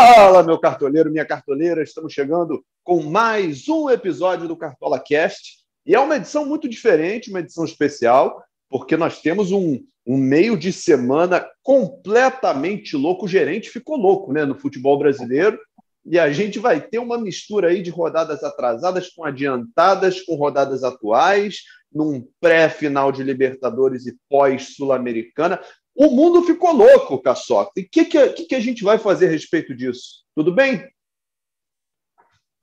Fala, 0.00 0.44
meu 0.44 0.56
cartoleiro, 0.60 1.10
minha 1.10 1.24
cartoleira, 1.24 1.82
estamos 1.82 2.12
chegando 2.12 2.64
com 2.84 3.02
mais 3.02 3.68
um 3.68 3.90
episódio 3.90 4.46
do 4.46 4.56
Cartola 4.56 5.00
Cast. 5.00 5.56
E 5.84 5.92
é 5.92 5.98
uma 5.98 6.14
edição 6.14 6.46
muito 6.46 6.68
diferente, 6.68 7.30
uma 7.30 7.40
edição 7.40 7.64
especial, 7.64 8.40
porque 8.70 8.96
nós 8.96 9.20
temos 9.20 9.50
um, 9.50 9.80
um 10.06 10.16
meio 10.16 10.56
de 10.56 10.72
semana 10.72 11.44
completamente 11.64 12.96
louco. 12.96 13.26
O 13.26 13.28
gerente 13.28 13.70
ficou 13.70 13.96
louco 13.96 14.32
né, 14.32 14.44
no 14.44 14.56
futebol 14.56 14.96
brasileiro. 14.96 15.58
E 16.06 16.16
a 16.16 16.32
gente 16.32 16.60
vai 16.60 16.80
ter 16.80 17.00
uma 17.00 17.18
mistura 17.18 17.70
aí 17.70 17.82
de 17.82 17.90
rodadas 17.90 18.44
atrasadas 18.44 19.08
com 19.08 19.24
adiantadas, 19.24 20.20
com 20.20 20.36
rodadas 20.36 20.84
atuais, 20.84 21.56
num 21.92 22.24
pré-final 22.40 23.10
de 23.10 23.24
Libertadores 23.24 24.06
e 24.06 24.16
pós-Sul-Americana. 24.30 25.60
O 25.98 26.12
mundo 26.12 26.44
ficou 26.44 26.72
louco, 26.72 27.20
Caçoca. 27.20 27.72
E 27.76 27.80
o 27.80 27.88
que, 27.90 28.04
que, 28.04 28.44
que, 28.44 28.54
a 28.54 28.60
gente 28.60 28.84
vai 28.84 28.98
fazer 28.98 29.26
a 29.26 29.30
respeito 29.30 29.74
disso? 29.74 30.22
Tudo 30.32 30.54
bem? 30.54 30.88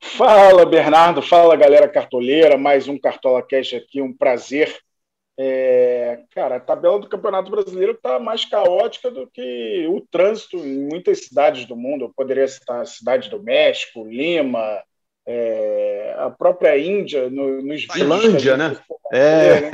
Fala, 0.01 0.65
Bernardo. 0.65 1.21
Fala, 1.21 1.57
galera 1.57 1.89
cartoleira. 1.89 2.57
Mais 2.57 2.87
um 2.87 2.97
Cartola 2.97 3.45
Cash 3.45 3.73
aqui. 3.73 4.01
Um 4.01 4.15
prazer. 4.15 4.73
É... 5.37 6.21
Cara, 6.33 6.55
a 6.55 6.59
tabela 6.61 6.97
do 6.97 7.09
Campeonato 7.09 7.51
Brasileiro 7.51 7.91
está 7.91 8.17
mais 8.19 8.45
caótica 8.45 9.11
do 9.11 9.27
que 9.27 9.85
o 9.89 9.99
trânsito 10.09 10.55
em 10.55 10.87
muitas 10.87 11.25
cidades 11.25 11.65
do 11.65 11.75
mundo. 11.75 12.05
Eu 12.05 12.13
poderia 12.15 12.47
citar 12.47 12.83
a 12.83 12.85
cidade 12.85 13.29
do 13.29 13.43
México, 13.43 14.05
Lima, 14.05 14.81
é... 15.27 16.15
a 16.19 16.29
própria 16.29 16.79
Índia, 16.79 17.29
no, 17.29 17.61
nos 17.61 17.85
Tailândia, 17.85 18.55
né? 18.55 18.77
É. 19.11 19.59
né? 19.59 19.69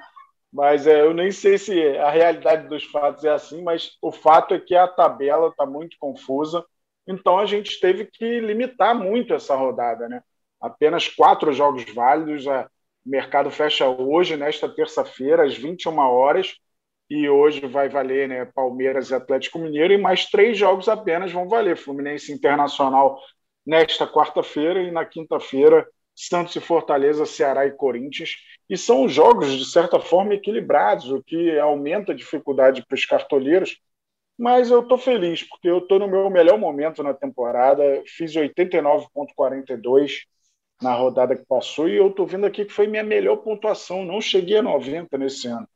Mas 0.56 0.86
é, 0.86 1.02
eu 1.02 1.12
nem 1.12 1.30
sei 1.30 1.58
se 1.58 1.86
a 1.98 2.08
realidade 2.08 2.66
dos 2.66 2.82
fatos 2.84 3.22
é 3.24 3.30
assim, 3.30 3.62
mas 3.62 3.98
o 4.00 4.10
fato 4.10 4.54
é 4.54 4.58
que 4.58 4.74
a 4.74 4.88
tabela 4.88 5.48
está 5.48 5.66
muito 5.66 5.98
confusa. 6.00 6.64
Então 7.06 7.38
a 7.38 7.44
gente 7.44 7.78
teve 7.78 8.06
que 8.06 8.40
limitar 8.40 8.94
muito 8.94 9.34
essa 9.34 9.54
rodada, 9.54 10.08
né? 10.08 10.22
Apenas 10.58 11.08
quatro 11.08 11.52
jogos 11.52 11.84
válidos. 11.92 12.46
O 12.46 12.66
mercado 13.04 13.50
fecha 13.50 13.86
hoje, 13.86 14.34
nesta 14.34 14.66
terça-feira, 14.66 15.44
às 15.44 15.54
21 15.54 15.98
horas. 15.98 16.56
E 17.10 17.28
hoje 17.28 17.66
vai 17.66 17.90
valer 17.90 18.26
né, 18.26 18.46
Palmeiras 18.46 19.10
e 19.10 19.14
Atlético 19.14 19.58
Mineiro, 19.58 19.92
e 19.92 19.98
mais 19.98 20.24
três 20.24 20.56
jogos 20.56 20.88
apenas 20.88 21.30
vão 21.30 21.46
valer. 21.46 21.76
Fluminense 21.76 22.32
Internacional 22.32 23.20
nesta 23.66 24.06
quarta-feira 24.06 24.82
e 24.82 24.90
na 24.90 25.04
quinta-feira 25.04 25.86
Santos 26.16 26.56
e 26.56 26.60
Fortaleza, 26.60 27.26
Ceará 27.26 27.66
e 27.66 27.72
Corinthians, 27.72 28.36
e 28.68 28.76
são 28.76 29.06
jogos, 29.06 29.52
de 29.52 29.66
certa 29.66 30.00
forma, 30.00 30.34
equilibrados, 30.34 31.10
o 31.10 31.22
que 31.22 31.58
aumenta 31.58 32.12
a 32.12 32.14
dificuldade 32.14 32.84
para 32.86 32.94
os 32.94 33.04
cartoleiros, 33.04 33.78
mas 34.38 34.70
eu 34.70 34.80
estou 34.80 34.98
feliz, 34.98 35.42
porque 35.42 35.68
eu 35.68 35.78
estou 35.78 35.98
no 35.98 36.08
meu 36.08 36.28
melhor 36.30 36.58
momento 36.58 37.02
na 37.02 37.14
temporada, 37.14 38.02
fiz 38.06 38.32
89,42 38.34 40.22
na 40.80 40.94
rodada 40.94 41.36
que 41.36 41.44
passou, 41.46 41.88
e 41.88 41.96
eu 41.96 42.08
estou 42.08 42.26
vendo 42.26 42.46
aqui 42.46 42.64
que 42.64 42.72
foi 42.72 42.86
minha 42.86 43.04
melhor 43.04 43.36
pontuação, 43.36 44.04
não 44.04 44.20
cheguei 44.20 44.58
a 44.58 44.62
90 44.62 45.16
nesse 45.16 45.46
ano. 45.48 45.68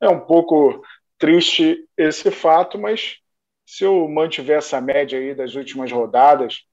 É 0.00 0.08
um 0.08 0.20
pouco 0.20 0.82
triste 1.18 1.88
esse 1.96 2.30
fato, 2.30 2.78
mas 2.78 3.18
se 3.66 3.84
eu 3.84 4.08
mantiver 4.08 4.58
essa 4.58 4.80
média 4.80 5.18
aí 5.18 5.34
das 5.34 5.54
últimas 5.54 5.90
rodadas, 5.90 6.64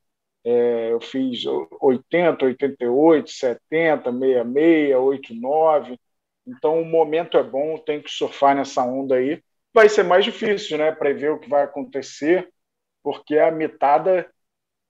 é, 0.43 0.91
eu 0.91 0.99
fiz 0.99 1.43
80, 1.79 2.45
88, 2.45 3.29
70, 3.29 4.11
66, 4.11 4.95
89. 4.95 5.99
Então 6.47 6.81
o 6.81 6.85
momento 6.85 7.37
é 7.37 7.43
bom, 7.43 7.77
tem 7.77 8.01
que 8.01 8.09
surfar 8.09 8.55
nessa 8.55 8.83
onda 8.83 9.15
aí. 9.15 9.41
Vai 9.73 9.87
ser 9.87 10.03
mais 10.03 10.25
difícil, 10.25 10.77
né? 10.77 10.91
Prever 10.91 11.31
o 11.31 11.39
que 11.39 11.49
vai 11.49 11.63
acontecer, 11.63 12.49
porque 13.03 13.37
a 13.37 13.51
mitada 13.51 14.29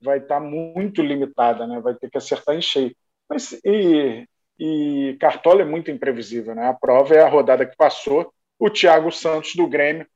vai 0.00 0.18
estar 0.18 0.40
tá 0.40 0.40
muito 0.40 1.02
limitada, 1.02 1.66
né? 1.66 1.80
Vai 1.80 1.94
ter 1.94 2.10
que 2.10 2.18
acertar 2.18 2.56
em 2.56 2.62
cheio. 2.62 2.94
Mas, 3.28 3.52
e, 3.64 4.26
e 4.58 5.16
Cartola 5.20 5.62
é 5.62 5.64
muito 5.64 5.90
imprevisível, 5.90 6.54
né? 6.54 6.66
A 6.66 6.74
prova 6.74 7.14
é 7.14 7.20
a 7.22 7.28
rodada 7.28 7.66
que 7.66 7.76
passou. 7.76 8.32
O 8.58 8.70
Thiago 8.70 9.12
Santos 9.12 9.54
do 9.54 9.66
Grêmio 9.68 10.06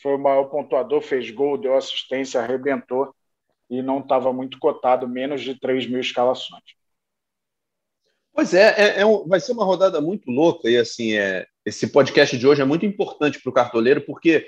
foi 0.00 0.14
o 0.14 0.18
maior 0.18 0.44
pontuador, 0.44 1.02
fez 1.02 1.30
gol, 1.30 1.58
deu 1.58 1.76
assistência, 1.76 2.40
arrebentou 2.40 3.14
e 3.78 3.82
não 3.82 4.00
estava 4.00 4.32
muito 4.32 4.58
cotado, 4.58 5.08
menos 5.08 5.42
de 5.42 5.58
3 5.58 5.86
mil 5.86 6.00
escalações. 6.00 6.62
Pois 8.32 8.52
é, 8.52 8.74
é, 8.76 9.00
é 9.00 9.06
um, 9.06 9.26
vai 9.28 9.38
ser 9.38 9.52
uma 9.52 9.64
rodada 9.64 10.00
muito 10.00 10.28
louca 10.30 10.68
e 10.68 10.76
assim, 10.76 11.12
é, 11.12 11.46
esse 11.64 11.86
podcast 11.86 12.36
de 12.36 12.46
hoje 12.46 12.60
é 12.60 12.64
muito 12.64 12.84
importante 12.84 13.40
para 13.40 13.50
o 13.50 13.52
cartoleiro 13.52 14.00
porque 14.00 14.44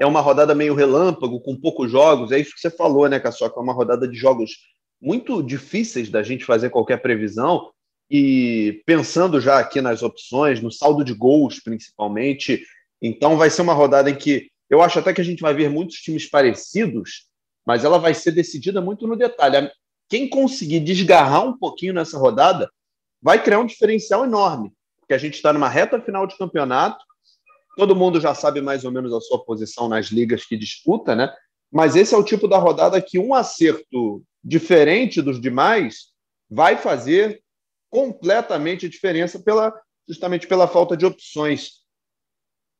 é 0.00 0.06
uma 0.06 0.20
rodada 0.20 0.54
meio 0.54 0.74
relâmpago, 0.74 1.40
com 1.40 1.54
poucos 1.54 1.90
jogos, 1.90 2.32
é 2.32 2.38
isso 2.38 2.54
que 2.54 2.60
você 2.60 2.70
falou, 2.70 3.08
né, 3.08 3.20
Caçoca? 3.20 3.60
É 3.60 3.62
uma 3.62 3.74
rodada 3.74 4.08
de 4.08 4.16
jogos 4.16 4.52
muito 5.00 5.42
difíceis 5.42 6.08
da 6.08 6.22
gente 6.22 6.44
fazer 6.46 6.70
qualquer 6.70 7.02
previsão 7.02 7.70
e 8.10 8.82
pensando 8.86 9.38
já 9.40 9.58
aqui 9.58 9.80
nas 9.82 10.02
opções, 10.02 10.62
no 10.62 10.70
saldo 10.70 11.04
de 11.04 11.12
gols 11.12 11.60
principalmente, 11.60 12.62
então 13.02 13.36
vai 13.36 13.50
ser 13.50 13.62
uma 13.62 13.74
rodada 13.74 14.08
em 14.08 14.14
que 14.14 14.48
eu 14.70 14.80
acho 14.80 14.98
até 14.98 15.12
que 15.12 15.20
a 15.20 15.24
gente 15.24 15.40
vai 15.40 15.54
ver 15.54 15.68
muitos 15.68 15.96
times 15.96 16.28
parecidos, 16.28 17.26
mas 17.66 17.84
ela 17.84 17.98
vai 17.98 18.14
ser 18.14 18.30
decidida 18.30 18.80
muito 18.80 19.06
no 19.06 19.16
detalhe. 19.16 19.70
Quem 20.08 20.28
conseguir 20.28 20.80
desgarrar 20.80 21.44
um 21.44 21.58
pouquinho 21.58 21.92
nessa 21.92 22.16
rodada 22.16 22.70
vai 23.20 23.42
criar 23.42 23.58
um 23.58 23.66
diferencial 23.66 24.24
enorme, 24.24 24.72
porque 25.00 25.12
a 25.12 25.18
gente 25.18 25.34
está 25.34 25.52
numa 25.52 25.68
reta 25.68 26.00
final 26.00 26.26
de 26.26 26.38
campeonato, 26.38 27.04
todo 27.76 27.96
mundo 27.96 28.20
já 28.20 28.34
sabe 28.34 28.60
mais 28.60 28.84
ou 28.84 28.92
menos 28.92 29.12
a 29.12 29.20
sua 29.20 29.44
posição 29.44 29.88
nas 29.88 30.06
ligas 30.06 30.44
que 30.44 30.56
disputa, 30.56 31.16
né? 31.16 31.34
Mas 31.72 31.96
esse 31.96 32.14
é 32.14 32.16
o 32.16 32.24
tipo 32.24 32.46
da 32.46 32.56
rodada 32.56 33.02
que 33.02 33.18
um 33.18 33.34
acerto 33.34 34.22
diferente 34.42 35.20
dos 35.20 35.40
demais 35.40 36.12
vai 36.48 36.76
fazer 36.76 37.42
completamente 37.90 38.86
a 38.86 38.88
diferença 38.88 39.40
pela 39.40 39.74
justamente 40.08 40.46
pela 40.46 40.68
falta 40.68 40.96
de 40.96 41.04
opções. 41.04 41.84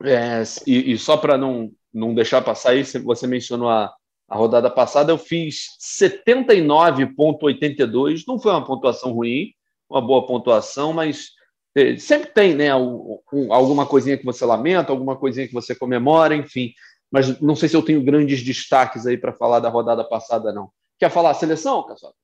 É, 0.04 0.42
e, 0.66 0.92
e, 0.92 0.98
só 0.98 1.16
para 1.16 1.36
não, 1.36 1.72
não 1.92 2.14
deixar 2.14 2.41
passar 2.42 2.70
aí, 2.70 2.84
você 2.84 3.26
mencionou 3.26 3.68
a, 3.68 3.92
a 4.28 4.37
rodada 4.37 4.69
passada 4.69 5.12
eu 5.12 5.19
fiz 5.19 5.76
79,82. 5.81 8.25
Não 8.26 8.38
foi 8.38 8.53
uma 8.53 8.64
pontuação 8.64 9.12
ruim, 9.12 9.53
uma 9.88 10.00
boa 10.00 10.26
pontuação, 10.26 10.92
mas 10.92 11.31
é, 11.76 11.97
sempre 11.97 12.31
tem 12.31 12.54
né, 12.54 12.70
alguma 12.70 13.86
coisinha 13.86 14.19
que 14.19 14.25
você 14.25 14.44
lamenta, 14.44 14.91
alguma 14.91 15.16
coisinha 15.16 15.47
que 15.47 15.54
você 15.54 15.75
comemora, 15.75 16.34
enfim. 16.34 16.72
Mas 17.10 17.41
não 17.41 17.54
sei 17.54 17.69
se 17.69 17.76
eu 17.76 17.82
tenho 17.82 18.03
grandes 18.03 18.42
destaques 18.42 19.06
aí 19.06 19.16
para 19.16 19.32
falar 19.32 19.60
da 19.60 19.69
rodada 19.69 20.03
passada, 20.03 20.53
não. 20.53 20.70
Quer 20.98 21.10
falar 21.10 21.31
a 21.31 21.34
seleção, 21.34 21.86
Cassol? 21.86 22.15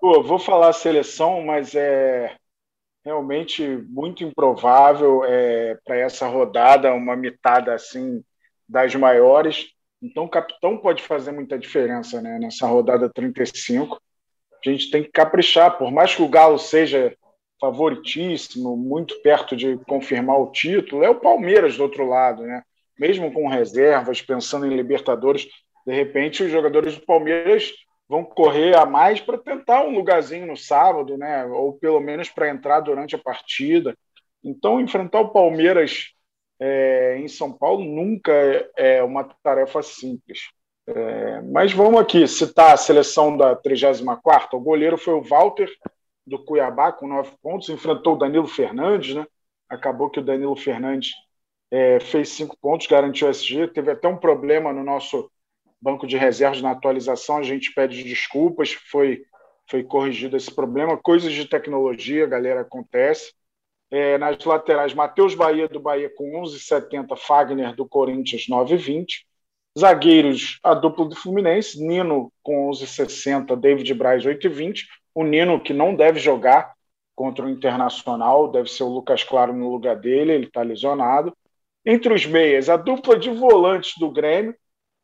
Pô, 0.00 0.22
vou 0.22 0.38
falar 0.38 0.68
a 0.68 0.72
seleção, 0.72 1.44
mas 1.44 1.74
é 1.74 2.36
realmente 3.04 3.66
muito 3.88 4.22
improvável 4.22 5.24
é, 5.24 5.76
para 5.84 5.96
essa 5.96 6.28
rodada, 6.28 6.94
uma 6.94 7.16
mitada 7.16 7.74
assim 7.74 8.22
das 8.68 8.94
maiores. 8.94 9.66
Então, 10.00 10.24
o 10.24 10.28
capitão 10.28 10.78
pode 10.78 11.02
fazer 11.02 11.32
muita 11.32 11.58
diferença 11.58 12.20
né, 12.22 12.38
nessa 12.38 12.66
rodada 12.66 13.08
35. 13.08 14.00
A 14.64 14.70
gente 14.70 14.90
tem 14.90 15.02
que 15.02 15.10
caprichar, 15.10 15.76
por 15.76 15.90
mais 15.90 16.14
que 16.14 16.22
o 16.22 16.28
Galo 16.28 16.58
seja 16.58 17.16
favoritíssimo, 17.60 18.76
muito 18.76 19.20
perto 19.22 19.56
de 19.56 19.76
confirmar 19.78 20.40
o 20.40 20.52
título, 20.52 21.02
é 21.02 21.10
o 21.10 21.20
Palmeiras 21.20 21.76
do 21.76 21.82
outro 21.82 22.06
lado, 22.06 22.42
né? 22.42 22.62
Mesmo 22.98 23.32
com 23.32 23.48
reservas, 23.48 24.22
pensando 24.22 24.66
em 24.66 24.76
Libertadores, 24.76 25.48
de 25.86 25.92
repente 25.92 26.42
os 26.42 26.50
jogadores 26.50 26.96
do 26.96 27.04
Palmeiras 27.04 27.72
vão 28.08 28.24
correr 28.24 28.76
a 28.76 28.86
mais 28.86 29.20
para 29.20 29.38
tentar 29.38 29.84
um 29.84 29.90
lugarzinho 29.90 30.46
no 30.46 30.56
sábado, 30.56 31.16
né? 31.16 31.44
Ou 31.46 31.72
pelo 31.74 32.00
menos 32.00 32.28
para 32.28 32.48
entrar 32.48 32.80
durante 32.80 33.14
a 33.14 33.18
partida. 33.18 33.96
Então, 34.42 34.80
enfrentar 34.80 35.20
o 35.20 35.30
Palmeiras 35.30 36.12
é, 36.60 37.18
em 37.18 37.28
São 37.28 37.52
Paulo 37.52 37.84
nunca 37.84 38.32
é 38.76 39.02
uma 39.02 39.24
tarefa 39.42 39.82
simples. 39.82 40.50
É, 40.86 41.42
mas 41.42 41.72
vamos 41.72 42.00
aqui 42.00 42.26
citar 42.26 42.72
a 42.72 42.76
seleção 42.76 43.36
da 43.36 43.54
34 43.54 44.56
O 44.56 44.60
goleiro 44.60 44.96
foi 44.96 45.12
o 45.12 45.22
Walter, 45.22 45.70
do 46.26 46.42
Cuiabá, 46.42 46.92
com 46.92 47.06
nove 47.06 47.32
pontos. 47.42 47.68
Enfrentou 47.68 48.14
o 48.14 48.18
Danilo 48.18 48.46
Fernandes, 48.46 49.14
né? 49.14 49.26
Acabou 49.68 50.08
que 50.10 50.18
o 50.18 50.24
Danilo 50.24 50.56
Fernandes 50.56 51.12
é, 51.70 52.00
fez 52.00 52.30
cinco 52.30 52.56
pontos, 52.60 52.86
garantiu 52.86 53.28
o 53.28 53.30
SG. 53.30 53.68
Teve 53.68 53.90
até 53.90 54.08
um 54.08 54.16
problema 54.16 54.72
no 54.72 54.82
nosso 54.82 55.30
banco 55.80 56.06
de 56.06 56.16
reservas 56.16 56.62
na 56.62 56.70
atualização. 56.70 57.36
A 57.36 57.42
gente 57.42 57.72
pede 57.74 58.02
desculpas, 58.02 58.72
foi, 58.72 59.22
foi 59.70 59.84
corrigido 59.84 60.36
esse 60.36 60.54
problema. 60.54 60.96
Coisas 60.96 61.32
de 61.32 61.46
tecnologia, 61.46 62.26
galera, 62.26 62.62
acontece. 62.62 63.32
É, 63.90 64.18
nas 64.18 64.44
laterais, 64.44 64.92
Matheus 64.92 65.34
Bahia 65.34 65.66
do 65.68 65.80
Bahia 65.80 66.12
com 66.14 66.42
11,70, 66.42 67.16
Fagner 67.16 67.74
do 67.74 67.86
Corinthians 67.86 68.46
9,20. 68.48 69.26
Zagueiros, 69.78 70.58
a 70.62 70.74
dupla 70.74 71.06
do 71.06 71.16
Fluminense, 71.16 71.80
Nino 71.80 72.32
com 72.42 72.68
11,60, 72.70 73.56
David 73.56 73.94
Braz 73.94 74.24
8,20. 74.24 74.84
O 75.14 75.24
Nino 75.24 75.60
que 75.60 75.72
não 75.72 75.94
deve 75.94 76.18
jogar 76.18 76.74
contra 77.14 77.44
o 77.44 77.50
Internacional, 77.50 78.50
deve 78.50 78.70
ser 78.70 78.84
o 78.84 78.88
Lucas 78.88 79.24
Claro 79.24 79.52
no 79.52 79.70
lugar 79.70 79.96
dele, 79.96 80.32
ele 80.32 80.46
está 80.46 80.62
lesionado. 80.62 81.36
Entre 81.84 82.12
os 82.12 82.26
meias, 82.26 82.68
a 82.68 82.76
dupla 82.76 83.18
de 83.18 83.30
volantes 83.30 83.94
do 83.98 84.10
Grêmio, 84.10 84.54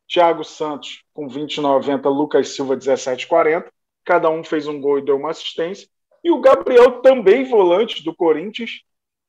Thiago 0.07 0.43
Santos 0.43 1.03
com 1.13 1.27
20,90, 1.27 2.05
Lucas 2.09 2.49
Silva 2.49 2.77
17,40. 2.77 3.65
Cada 4.03 4.29
um 4.29 4.43
fez 4.43 4.67
um 4.67 4.79
gol 4.79 4.99
e 4.99 5.01
deu 5.05 5.17
uma 5.17 5.31
assistência. 5.31 5.87
E 6.25 6.31
o 6.31 6.41
Gabriel, 6.41 7.01
também 7.03 7.45
volante 7.45 8.03
do 8.03 8.15
Corinthians, 8.15 8.81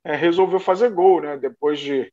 é, 0.03 0.17
resolveu 0.17 0.59
fazer 0.59 0.89
gol, 0.89 1.21
né? 1.21 1.37
Depois 1.37 1.79
de 1.79 2.11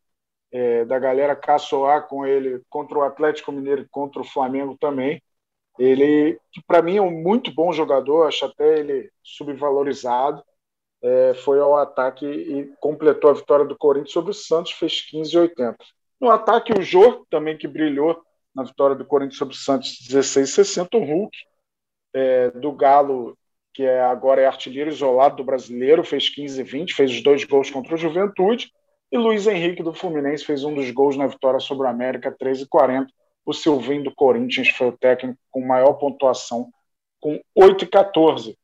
é, 0.52 0.84
da 0.84 1.00
galera 1.00 1.38
caçoar 1.38 2.06
com 2.10 2.26
ele 2.26 2.62
contra 2.70 2.98
o 3.00 3.02
Atlético 3.02 3.54
Mineiro 3.54 3.84
e 3.84 3.90
contra 3.90 4.22
o 4.22 4.26
Flamengo 4.26 4.78
também. 4.78 5.24
Ele, 5.80 6.38
que 6.52 6.62
para 6.68 6.82
mim 6.82 6.98
é 6.98 7.02
um 7.02 7.10
muito 7.10 7.50
bom 7.56 7.72
jogador, 7.72 8.28
acho 8.28 8.44
até 8.44 8.78
ele 8.80 9.10
subvalorizado, 9.24 10.44
é, 11.02 11.34
foi 11.34 11.62
ao 11.62 11.78
ataque 11.78 12.26
e 12.26 12.76
completou 12.82 13.30
a 13.30 13.34
vitória 13.34 13.66
do 13.66 13.78
Corinthians 13.78 14.12
sobre 14.12 14.32
o 14.32 14.34
Santos, 14.34 14.74
fez 14.74 15.00
15 15.00 15.34
e 15.34 15.40
80. 15.40 15.78
No 16.20 16.30
ataque, 16.30 16.74
o 16.74 16.82
Jô, 16.82 17.26
também 17.30 17.58
que 17.58 17.70
brilhou 17.70 18.22
na 18.54 18.64
vitória 18.64 18.98
do 18.98 19.06
Corinthians 19.06 19.38
sobre 19.38 19.56
o 19.56 19.58
Santos, 19.58 19.98
16 20.10 20.50
60. 20.50 20.98
O 20.98 21.06
Hulk, 21.06 21.38
é, 22.14 22.52
do 22.52 22.74
Galo, 22.74 23.38
que 23.74 23.84
é, 23.84 24.02
agora 24.02 24.42
é 24.42 24.46
artilheiro 24.46 24.90
isolado 24.90 25.38
do 25.38 25.44
brasileiro, 25.44 26.04
fez 26.04 26.30
15 26.30 26.62
e 26.62 26.64
20, 26.64 26.94
fez 26.94 27.12
os 27.12 27.24
dois 27.24 27.44
gols 27.44 27.72
contra 27.72 27.96
o 27.96 27.98
Juventude. 27.98 28.72
E 29.12 29.18
Luiz 29.18 29.48
Henrique, 29.48 29.84
do 29.84 29.94
Fluminense, 29.94 30.46
fez 30.46 30.64
um 30.64 30.74
dos 30.74 30.90
gols 30.92 31.18
na 31.18 31.28
vitória 31.28 31.60
sobre 31.60 31.86
o 31.86 31.90
América, 31.90 32.32
13 32.32 32.64
e 32.64 32.68
40. 32.68 33.12
O 33.46 33.54
Silvinho 33.54 34.04
do 34.04 34.16
Corinthians 34.16 34.70
foi 34.70 34.88
o 34.88 34.98
técnico 34.98 35.40
com 35.52 35.66
maior 35.66 35.94
pontuação, 35.94 36.70
com 37.20 37.40
8 37.56 37.84
e 37.84 37.88
14. 37.88 38.58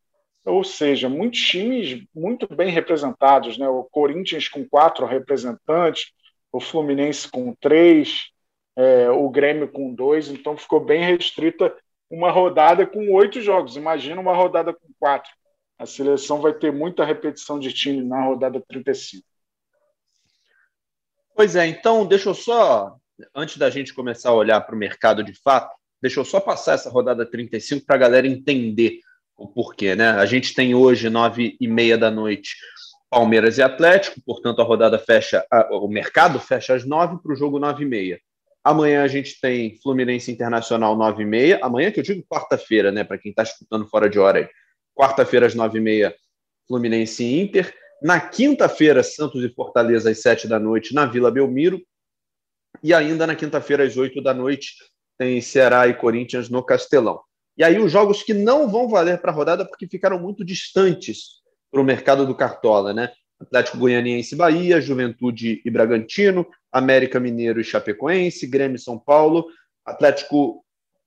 Ou 0.46 0.64
seja, 0.64 1.10
muitos 1.10 1.40
times 1.40 2.04
muito 2.16 2.48
bem 2.48 2.72
representados, 2.72 3.58
né? 3.58 3.68
O 3.68 3.84
Corinthians 3.84 4.48
com 4.48 4.68
quatro 4.68 5.06
representantes, 5.06 6.12
o 6.52 6.60
Fluminense 6.60 7.30
com 7.30 7.54
três, 7.60 8.30
é, 8.76 9.10
o 9.10 9.30
Grêmio 9.30 9.68
com 9.68 9.94
dois, 9.94 10.30
então 10.30 10.56
ficou 10.58 10.80
bem 10.80 11.04
restrita 11.04 11.76
uma 12.10 12.32
rodada 12.32 12.86
com 12.86 13.14
oito 13.14 13.42
jogos. 13.42 13.76
Imagina 13.76 14.20
uma 14.20 14.36
rodada 14.36 14.74
com 14.74 14.88
quatro. 15.00 15.32
A 15.78 15.86
seleção 15.86 16.42
vai 16.42 16.54
ter 16.54 16.74
muita 16.74 17.06
repetição 17.06 17.60
de 17.60 17.72
time 17.72 18.02
na 18.02 18.24
rodada 18.26 18.62
35. 18.68 19.26
Pois 21.36 21.56
é, 21.56 21.68
então 21.68 22.06
deixa 22.06 22.30
eu 22.30 22.34
só, 22.34 22.98
antes 23.34 23.58
da 23.58 23.70
gente 23.70 23.94
começar 23.94 24.30
a 24.30 24.34
olhar 24.34 24.60
para 24.62 24.76
o 24.76 24.78
mercado 24.78 25.24
de 25.24 25.34
fato, 25.42 25.74
deixa 26.02 26.20
eu 26.20 26.26
só 26.26 26.40
passar 26.40 26.74
essa 26.74 26.90
rodada 26.90 27.26
35 27.26 27.86
para 27.86 27.96
a 27.96 28.00
galera 28.00 28.28
entender 28.28 29.00
o 29.38 29.48
porquê, 29.48 29.96
né? 29.96 30.10
A 30.10 30.26
gente 30.26 30.54
tem 30.54 30.76
hoje, 30.76 31.10
nove 31.10 31.56
e 31.62 31.68
meia 31.68 31.98
da 31.98 32.12
noite, 32.12 32.58
Palmeiras 33.10 33.58
e 33.58 33.62
Atlético, 33.62 34.22
portanto 34.26 34.62
a 34.62 34.66
rodada 34.66 35.00
fecha, 35.00 35.46
o 35.72 35.88
mercado 35.88 36.40
fecha 36.40 36.76
às 36.76 36.86
nove 36.86 37.22
para 37.24 37.32
o 37.32 37.36
jogo 37.36 37.58
nove 37.58 37.86
e 37.86 37.88
meia. 37.88 38.20
Amanhã 38.64 39.04
a 39.04 39.08
gente 39.08 39.40
tem 39.40 39.78
Fluminense 39.82 40.32
Internacional 40.32 40.96
nove 40.96 41.24
e 41.24 41.26
meia. 41.26 41.60
Amanhã 41.62 41.92
que 41.92 42.00
eu 42.00 42.04
digo 42.04 42.26
quarta-feira, 42.30 42.92
né? 42.92 43.04
Para 43.04 43.18
quem 43.18 43.32
está 43.32 43.44
escutando 43.44 43.88
fora 43.88 44.10
de 44.10 44.20
hora. 44.20 44.50
Quarta-feira 44.96 45.46
às 45.46 45.56
nove 45.56 45.78
e 45.78 45.82
meia, 45.82 46.16
Fluminense 46.68 47.24
Inter. 47.24 47.74
Na 48.02 48.20
quinta-feira, 48.20 49.04
Santos 49.04 49.44
e 49.44 49.50
Fortaleza 49.50 50.10
às 50.10 50.22
sete 50.22 50.48
da 50.48 50.60
noite 50.60 50.94
na 50.94 51.06
Vila 51.06 51.32
Belmiro. 51.32 51.82
E 52.84 52.94
ainda 52.94 53.26
na 53.26 53.36
quinta-feira 53.36 53.84
às 53.84 53.98
oito 53.98 54.22
da 54.22 54.34
noite 54.34 54.76
tem 55.18 55.42
Ceará 55.42 55.88
e 55.88 55.94
Corinthians 55.94 56.50
no 56.50 56.64
Castelão. 56.64 57.22
E 57.58 57.64
aí 57.64 57.78
os 57.78 57.92
jogos 57.92 58.24
que 58.24 58.34
não 58.34 58.70
vão 58.70 58.88
valer 58.88 59.20
para 59.20 59.32
a 59.32 59.36
rodada 59.36 59.66
porque 59.66 59.88
ficaram 59.88 60.18
muito 60.20 60.46
distantes 60.46 61.40
para 61.72 61.82
o 61.82 61.84
mercado 61.84 62.26
do 62.26 62.36
Cartola, 62.36 62.94
né? 62.94 63.12
Atlético 63.40 63.78
Goianiense 63.78 64.36
Bahia, 64.36 64.82
Juventude 64.82 65.62
e 65.64 65.70
Bragantino, 65.70 66.46
América 66.72 67.20
Mineiro 67.20 67.60
e 67.60 67.64
Chapecoense, 67.64 68.48
Grêmio 68.48 68.80
São 68.80 68.98
Paulo, 68.98 69.46
Atlético 69.86 70.64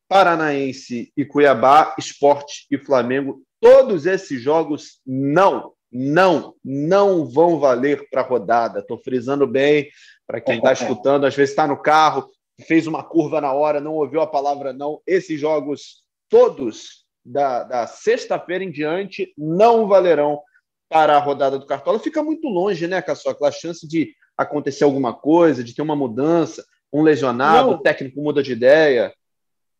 Paranaense 0.08 1.12
e 1.16 1.24
Cuiabá, 1.24 1.94
Esporte 1.98 2.66
e 2.70 2.78
Flamengo. 2.78 3.42
Todos 3.60 4.06
esses 4.06 4.40
jogos 4.40 5.00
não, 5.06 5.72
não, 5.90 6.54
não 6.64 7.24
vão 7.24 7.58
valer 7.58 8.08
para 8.10 8.20
a 8.20 8.24
rodada. 8.24 8.80
Estou 8.80 8.98
frisando 8.98 9.46
bem 9.46 9.88
para 10.26 10.40
quem 10.40 10.56
está 10.56 10.72
escutando, 10.72 11.26
às 11.26 11.34
vezes 11.34 11.50
está 11.50 11.66
no 11.66 11.80
carro, 11.80 12.30
fez 12.66 12.86
uma 12.86 13.02
curva 13.02 13.40
na 13.40 13.52
hora, 13.52 13.80
não 13.80 13.94
ouviu 13.94 14.20
a 14.20 14.26
palavra 14.26 14.72
não. 14.72 15.00
Esses 15.06 15.40
jogos 15.40 16.02
todos 16.28 17.04
da, 17.24 17.62
da 17.64 17.86
sexta-feira 17.86 18.64
em 18.64 18.70
diante 18.70 19.32
não 19.36 19.86
valerão 19.86 20.40
para 20.88 21.16
a 21.16 21.20
rodada 21.20 21.58
do 21.58 21.66
Cartola. 21.66 21.98
Fica 21.98 22.22
muito 22.22 22.48
longe, 22.48 22.86
né, 22.86 23.00
Caçoca? 23.00 23.46
A 23.46 23.52
chance 23.52 23.86
de 23.88 24.14
acontecer 24.36 24.84
alguma 24.84 25.12
coisa, 25.12 25.62
de 25.62 25.74
ter 25.74 25.82
uma 25.82 25.96
mudança, 25.96 26.64
um 26.92 27.02
lesionado, 27.02 27.70
não. 27.70 27.76
o 27.76 27.78
técnico 27.78 28.20
muda 28.20 28.42
de 28.42 28.52
ideia. 28.52 29.12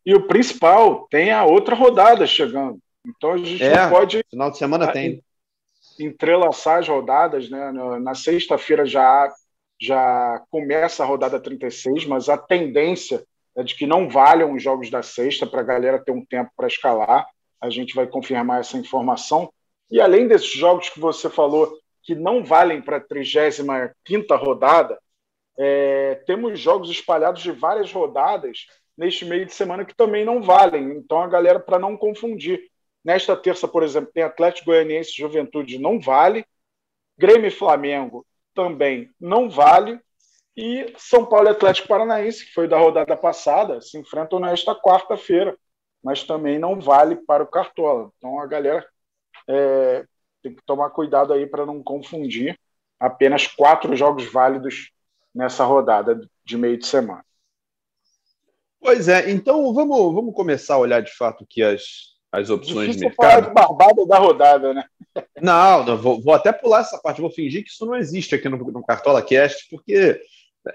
E 0.05 0.15
o 0.15 0.27
principal, 0.27 1.07
tem 1.11 1.31
a 1.31 1.45
outra 1.45 1.75
rodada 1.75 2.27
chegando. 2.27 2.79
Então 3.07 3.33
a 3.33 3.39
gente 3.39 3.63
é, 3.63 3.77
não 3.77 3.91
pode. 3.91 4.25
Final 4.31 4.51
de 4.51 4.59
semana 4.59 4.93
tem. 4.93 5.23
Entrelaçar 5.99 6.79
as 6.79 6.89
rodadas, 6.89 7.51
né? 7.51 7.73
Na 8.01 8.15
sexta-feira 8.15 8.87
já, 8.87 9.33
já 9.81 10.43
começa 10.51 11.03
a 11.03 11.07
rodada 11.07 11.39
36, 11.39 12.07
mas 12.07 12.29
a 12.29 12.39
tendência 12.39 13.25
é 13.57 13.63
de 13.63 13.75
que 13.75 13.87
não 13.87 14.09
valham 14.09 14.55
os 14.55 14.63
jogos 14.63 14.91
da 14.91 15.03
sexta 15.03 15.47
para 15.47 15.61
a 15.61 15.65
galera 15.65 16.03
ter 16.03 16.13
um 16.13 16.25
tempo 16.25 16.51
para 16.57 16.67
escalar. 16.67 17.27
A 17.61 17.69
gente 17.69 17.95
vai 17.95 18.07
confirmar 18.07 18.61
essa 18.61 18.77
informação. 18.77 19.53
E 19.91 20.01
além 20.01 20.27
desses 20.27 20.53
jogos 20.53 20.89
que 20.89 20.99
você 20.99 21.29
falou 21.29 21.79
que 22.03 22.15
não 22.15 22.45
valem 22.45 22.83
para 22.83 22.97
a 22.97 23.01
35 23.01 24.37
rodada, 24.37 24.99
é, 25.59 26.17
temos 26.27 26.59
jogos 26.59 26.91
espalhados 26.91 27.43
de 27.43 27.53
várias 27.53 27.93
rodadas 27.93 28.67
neste 28.97 29.25
meio 29.25 29.47
de 29.47 29.55
semana 29.55 29.85
que 29.85 29.95
também 29.95 30.25
não 30.25 30.43
valem. 30.43 30.97
Então, 30.97 31.23
a 31.23 31.27
galera, 31.27 31.61
para 31.61 31.79
não 31.79 31.97
confundir. 31.97 32.71
Nesta 33.05 33.37
terça, 33.37 33.67
por 33.67 33.83
exemplo, 33.83 34.13
tem 34.13 34.23
Atlético 34.23 34.67
Goianiense 34.67 35.13
Juventude, 35.17 35.79
não 35.79 36.01
vale. 36.01 36.45
Grêmio 37.19 37.49
e 37.49 37.51
Flamengo 37.51 38.27
também 38.55 39.11
não 39.21 39.51
vale. 39.51 40.01
E 40.57 40.93
São 40.99 41.25
Paulo 41.25 41.49
e 41.49 41.51
Atlético 41.51 41.89
Paranaense, 41.89 42.47
que 42.47 42.53
foi 42.53 42.69
da 42.69 42.79
rodada 42.79 43.17
passada, 43.17 43.81
se 43.81 43.99
enfrentam 43.99 44.39
nesta 44.39 44.75
quarta-feira, 44.75 45.57
mas 46.03 46.25
também 46.25 46.59
não 46.59 46.79
vale 46.81 47.17
para 47.17 47.43
o 47.43 47.47
Cartola. 47.47 48.11
Então 48.19 48.39
a 48.39 48.47
galera 48.47 48.87
é, 49.49 50.05
tem 50.43 50.55
que 50.55 50.63
tomar 50.67 50.91
cuidado 50.91 51.33
aí 51.33 51.47
para 51.47 51.65
não 51.65 51.83
confundir 51.83 52.59
apenas 52.99 53.47
quatro 53.47 53.95
jogos 53.97 54.25
válidos 54.31 54.91
nessa 55.35 55.65
rodada 55.65 56.21
de 56.45 56.57
meio 56.57 56.79
de 56.79 56.87
semana. 56.87 57.25
Pois 58.81 59.09
é, 59.09 59.31
então 59.31 59.73
vamos, 59.73 60.15
vamos 60.15 60.35
começar 60.35 60.75
a 60.75 60.79
olhar 60.79 61.01
de 61.01 61.15
fato 61.15 61.45
aqui 61.45 61.63
as, 61.63 61.83
as 62.33 62.51
opções 62.51 62.97
Difícil 62.97 63.11
de 63.11 63.17
mercado. 63.17 63.31
falar 63.31 63.49
de 63.49 63.55
barbada 63.55 64.07
da 64.07 64.19
rodada, 64.19 64.75
né? 64.75 64.85
Não, 65.41 65.85
não 65.85 65.97
vou, 65.97 66.21
vou, 66.21 66.35
até 66.35 66.53
pular 66.53 66.81
essa 66.81 66.99
parte, 66.99 67.21
vou 67.21 67.31
fingir 67.31 67.63
que 67.63 67.71
isso 67.71 67.87
não 67.87 67.95
existe 67.95 68.35
aqui 68.35 68.49
no, 68.49 68.57
no 68.57 68.85
Cartola 68.85 69.23
Cast, 69.23 69.69
porque 69.71 70.21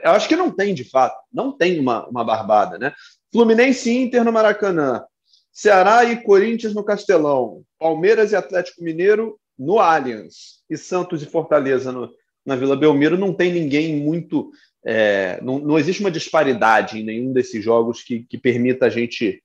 eu 0.04 0.12
acho 0.12 0.28
que 0.28 0.36
não 0.36 0.52
tem, 0.52 0.74
de 0.74 0.84
fato. 0.84 1.18
Não 1.32 1.52
tem 1.52 1.80
uma, 1.80 2.08
uma 2.08 2.24
barbada, 2.24 2.78
né? 2.78 2.94
Fluminense 3.32 3.90
e 3.90 4.04
Inter 4.04 4.24
no 4.24 4.32
Maracanã. 4.32 5.04
Ceará 5.52 6.04
e 6.06 6.22
Corinthians 6.22 6.74
no 6.74 6.84
Castelão. 6.84 7.64
Palmeiras 7.80 8.32
e 8.32 8.36
Atlético 8.36 8.84
Mineiro 8.84 9.40
no 9.58 9.80
Allianz. 9.80 10.62
E 10.70 10.78
Santos 10.78 11.22
e 11.22 11.26
Fortaleza 11.26 11.92
no, 11.92 12.12
na 12.46 12.56
Vila 12.56 12.76
Belmiro. 12.76 13.18
Não 13.18 13.34
tem 13.34 13.52
ninguém 13.52 13.96
muito. 13.96 14.52
É, 14.86 15.40
não, 15.42 15.60
não 15.60 15.78
existe 15.78 16.02
uma 16.02 16.12
disparidade 16.12 17.00
em 17.00 17.04
nenhum 17.04 17.34
desses 17.34 17.64
jogos 17.64 18.04
que, 18.04 18.24
que 18.24 18.38
permita 18.38 18.86
a 18.86 18.90
gente 18.90 19.44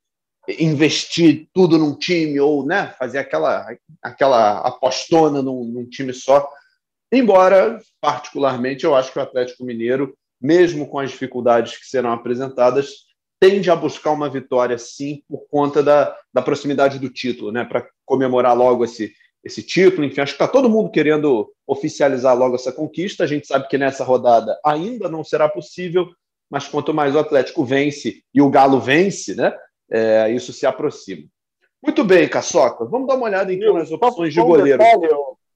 investir 0.59 1.49
tudo 1.53 1.79
num 1.79 1.97
time 1.97 2.39
ou 2.41 2.67
né, 2.67 2.95
fazer 2.99 3.19
aquela, 3.19 3.67
aquela 4.03 4.59
apostona 4.59 5.41
num, 5.41 5.65
num 5.65 5.87
time 5.87 6.13
só. 6.13 6.49
Embora, 7.13 7.79
particularmente, 8.01 8.85
eu 8.85 8.95
acho 8.95 9.13
que 9.13 9.19
o 9.19 9.23
Atlético 9.23 9.65
Mineiro 9.65 10.17
mesmo 10.43 10.89
com 10.89 10.99
as 10.99 11.13
dificuldades 11.13 11.79
que 11.79 11.87
serão 11.87 12.13
apresentadas, 12.13 13.07
tende 13.39 13.71
a 13.71 13.77
buscar 13.77 14.11
uma 14.11 14.29
vitória, 14.29 14.77
sim, 14.77 15.23
por 15.29 15.47
conta 15.49 15.83
da, 15.83 16.17
da 16.35 16.43
proximidade 16.43 16.99
do 16.99 17.09
título, 17.09 17.53
né? 17.53 17.65
Para 17.65 17.87
comemorar 18.05 18.57
logo 18.57 18.85
esse, 18.85 19.15
esse 19.45 19.63
título. 19.63 20.05
Enfim, 20.05 20.21
acho 20.21 20.37
que 20.37 20.43
está 20.43 20.49
todo 20.51 20.69
mundo 20.69 20.91
querendo 20.91 21.51
oficializar 21.67 22.37
logo 22.37 22.55
essa 22.55 22.73
conquista. 22.73 23.25
A 23.25 23.27
gente 23.27 23.47
sabe 23.47 23.69
que 23.69 23.79
nessa 23.79 24.05
rodada 24.05 24.59
ainda 24.65 25.09
não 25.09 25.25
será 25.25 25.49
possível, 25.49 26.09
mas 26.51 26.69
quanto 26.69 26.93
mais 26.95 27.15
o 27.15 27.19
Atlético 27.19 27.65
vence 27.65 28.23
e 28.35 28.41
o 28.43 28.51
Galo 28.51 28.81
vence, 28.81 29.35
né? 29.35 29.53
É, 29.91 30.31
isso 30.31 30.53
se 30.53 30.67
aproxima. 30.67 31.25
Muito 31.83 32.05
bem, 32.05 32.29
Caçoca. 32.29 32.85
Vamos 32.85 33.09
dar 33.09 33.17
uma 33.17 33.27
olhada 33.27 33.53
então 33.53 33.75
nas 33.75 33.91
opções 33.91 34.33
de 34.33 34.41
goleiro. 34.41 34.79
Detalhe, 34.79 35.09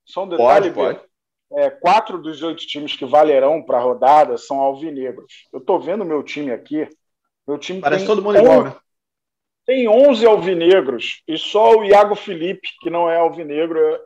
só 0.04 0.24
um 0.24 0.28
detalhe, 0.28 0.70
pode, 0.72 0.98
pode 0.98 1.06
é, 1.52 1.70
quatro 1.70 2.18
dos 2.18 2.42
oito 2.42 2.66
times 2.66 2.96
que 2.96 3.04
valerão 3.04 3.62
para 3.62 3.78
a 3.78 3.82
rodada 3.82 4.36
são 4.36 4.60
alvinegros. 4.60 5.46
Eu 5.52 5.60
estou 5.60 5.80
vendo 5.80 6.04
meu 6.04 6.22
time 6.22 6.50
aqui. 6.50 6.88
Meu 7.46 7.58
time 7.58 7.80
Parece 7.80 8.06
todo 8.06 8.22
mundo 8.22 8.38
igual, 8.38 8.64
né? 8.64 8.76
Tem 9.66 9.88
11 9.88 10.24
alvinegros 10.24 11.22
e 11.26 11.36
só 11.36 11.76
o 11.76 11.84
Iago 11.84 12.14
Felipe, 12.14 12.68
que 12.80 12.88
não 12.88 13.10
é 13.10 13.16
alvinegro, 13.16 13.78
é, 13.78 14.00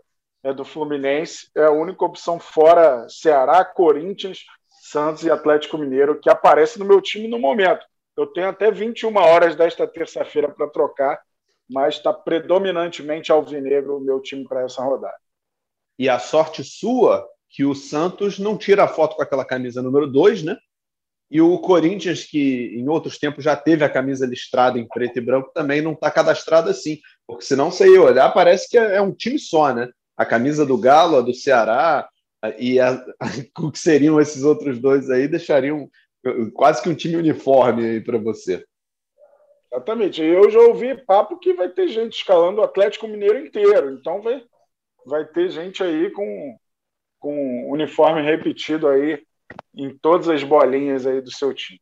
é 0.45 0.55
do 0.55 0.65
Fluminense, 0.65 1.51
é 1.55 1.65
a 1.65 1.71
única 1.71 2.03
opção 2.03 2.41
fora 2.41 3.07
Ceará, 3.11 3.63
Corinthians, 3.63 4.47
Santos 4.83 5.23
e 5.23 5.31
Atlético 5.31 5.77
Mineiro 5.77 6.19
que 6.19 6.31
aparece 6.31 6.79
no 6.79 6.87
meu 6.87 7.01
time 7.03 7.29
no 7.29 7.39
momento. 7.39 7.85
Eu 8.17 8.27
tenho 8.27 8.49
até 8.49 8.71
21 8.71 9.15
horas 9.17 9.55
desta 9.55 9.87
terça-feira 9.87 10.49
para 10.49 10.67
trocar, 10.69 11.21
mas 11.69 11.97
está 11.97 12.13
predominantemente 12.13 13.31
alvinegro 13.31 13.99
o 13.99 14.01
meu 14.01 14.21
time 14.21 14.45
para 14.49 14.63
essa 14.63 14.83
rodada. 14.83 15.17
E 15.99 16.09
a 16.09 16.19
sorte 16.19 16.65
sua 16.65 17.29
que 17.51 17.65
o 17.65 17.75
Santos 17.75 18.39
não 18.39 18.57
tira 18.57 18.85
a 18.85 18.89
foto 18.89 19.17
com 19.17 19.23
aquela 19.23 19.45
camisa 19.45 19.83
número 19.83 20.07
2, 20.07 20.43
né? 20.43 20.57
E 21.31 21.41
o 21.41 21.59
Corinthians, 21.59 22.25
que 22.25 22.75
em 22.75 22.89
outros 22.89 23.17
tempos 23.17 23.45
já 23.45 23.55
teve 23.55 23.85
a 23.85 23.89
camisa 23.89 24.27
listrada 24.27 24.79
em 24.79 24.89
preto 24.89 25.19
e 25.19 25.21
branco, 25.21 25.53
também 25.55 25.81
não 25.81 25.93
está 25.93 26.11
cadastrado 26.11 26.69
assim. 26.69 26.99
Porque 27.27 27.45
senão 27.45 27.71
você 27.71 27.89
ia 27.89 28.03
olhar, 28.03 28.31
parece 28.31 28.69
que 28.69 28.77
é 28.77 29.01
um 29.01 29.13
time 29.13 29.39
só, 29.39 29.73
né? 29.73 29.89
A 30.17 30.27
camisa 30.27 30.67
do 30.67 30.77
Galo, 30.77 31.19
a 31.19 31.21
do 31.21 31.33
Ceará, 31.33 32.09
e 32.59 32.81
a, 32.81 32.93
a, 32.93 33.27
o 33.63 33.71
que 33.71 33.79
seriam 33.79 34.21
esses 34.21 34.43
outros 34.43 34.81
dois 34.81 35.09
aí, 35.09 35.29
deixariam 35.29 35.89
quase 36.53 36.83
que 36.83 36.89
um 36.89 36.95
time 36.95 37.17
uniforme 37.17 37.85
aí 37.85 38.01
para 38.01 38.19
você. 38.19 38.65
Exatamente. 39.73 40.23
Eu 40.23 40.51
já 40.51 40.59
ouvi 40.59 40.97
papo 41.05 41.39
que 41.39 41.55
vai 41.55 41.69
ter 41.69 41.89
gente 41.89 42.17
escalando 42.17 42.61
o 42.61 42.65
Atlético 42.65 43.07
Mineiro 43.07 43.39
inteiro. 43.39 43.93
Então 43.93 44.21
vai, 44.21 44.43
vai 45.07 45.25
ter 45.25 45.49
gente 45.51 45.83
aí 45.83 46.11
com, 46.11 46.59
com 47.21 47.71
uniforme 47.71 48.21
repetido 48.23 48.89
aí 48.89 49.23
em 49.75 49.97
todas 49.99 50.29
as 50.29 50.43
bolinhas 50.43 51.07
aí 51.07 51.21
do 51.21 51.31
seu 51.31 51.55
time. 51.55 51.81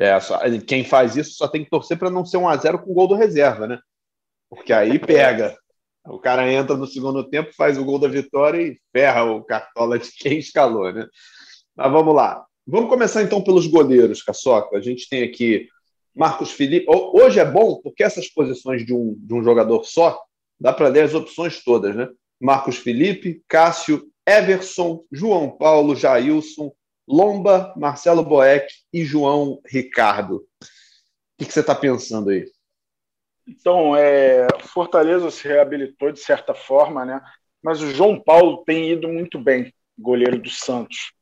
É, 0.00 0.18
só, 0.18 0.40
quem 0.66 0.84
faz 0.84 1.16
isso 1.16 1.34
só 1.34 1.46
tem 1.46 1.62
que 1.62 1.70
torcer 1.70 1.98
para 1.98 2.10
não 2.10 2.24
ser 2.24 2.36
um 2.36 2.48
a 2.48 2.56
0 2.56 2.80
com 2.80 2.92
gol 2.92 3.06
do 3.06 3.14
reserva, 3.14 3.66
né? 3.66 3.78
Porque 4.48 4.72
aí 4.72 4.98
pega. 4.98 5.56
O 6.06 6.18
cara 6.18 6.52
entra 6.52 6.76
no 6.76 6.86
segundo 6.86 7.24
tempo, 7.24 7.54
faz 7.54 7.78
o 7.78 7.84
gol 7.84 7.98
da 7.98 8.08
vitória 8.08 8.60
e 8.60 8.78
ferra 8.92 9.24
o 9.24 9.42
cartola 9.42 9.98
de 9.98 10.10
quem 10.12 10.38
escalou, 10.38 10.92
né? 10.92 11.06
Mas 11.74 11.90
vamos 11.90 12.14
lá. 12.14 12.44
Vamos 12.66 12.90
começar 12.90 13.22
então 13.22 13.42
pelos 13.42 13.66
goleiros, 13.66 14.22
Caçoca. 14.22 14.76
A 14.76 14.80
gente 14.80 15.08
tem 15.08 15.22
aqui 15.22 15.68
Marcos 16.14 16.52
Felipe. 16.52 16.86
Hoje 16.88 17.40
é 17.40 17.44
bom 17.44 17.80
porque 17.82 18.04
essas 18.04 18.28
posições 18.28 18.84
de 18.84 18.92
um, 18.92 19.14
de 19.18 19.34
um 19.34 19.42
jogador 19.42 19.84
só, 19.84 20.20
dá 20.60 20.72
para 20.72 20.88
ler 20.88 21.04
as 21.04 21.14
opções 21.14 21.62
todas, 21.62 21.94
né? 21.94 22.08
Marcos 22.40 22.76
Felipe, 22.76 23.42
Cássio, 23.48 24.06
Everson, 24.26 25.04
João 25.12 25.50
Paulo, 25.50 25.94
Jailson, 25.94 26.72
Lomba, 27.06 27.74
Marcelo 27.76 28.24
Boeck 28.24 28.66
e 28.92 29.04
João 29.04 29.60
Ricardo. 29.66 30.36
O 30.36 31.44
que, 31.44 31.52
você 31.52 31.60
está 31.60 31.74
pensando 31.74 32.30
aí? 32.30 32.44
Então, 33.46 33.94
é, 33.94 34.46
Fortaleza 34.62 35.30
se 35.30 35.46
reabilitou 35.46 36.10
de 36.10 36.20
certa 36.20 36.54
forma, 36.54 37.04
né? 37.04 37.20
Mas 37.62 37.82
o 37.82 37.90
João 37.90 38.18
Paulo 38.20 38.64
tem 38.64 38.90
ido 38.90 39.08
muito 39.08 39.38
bem, 39.38 39.72
goleiro 39.98 40.38
do 40.38 40.48
Santos. 40.48 41.12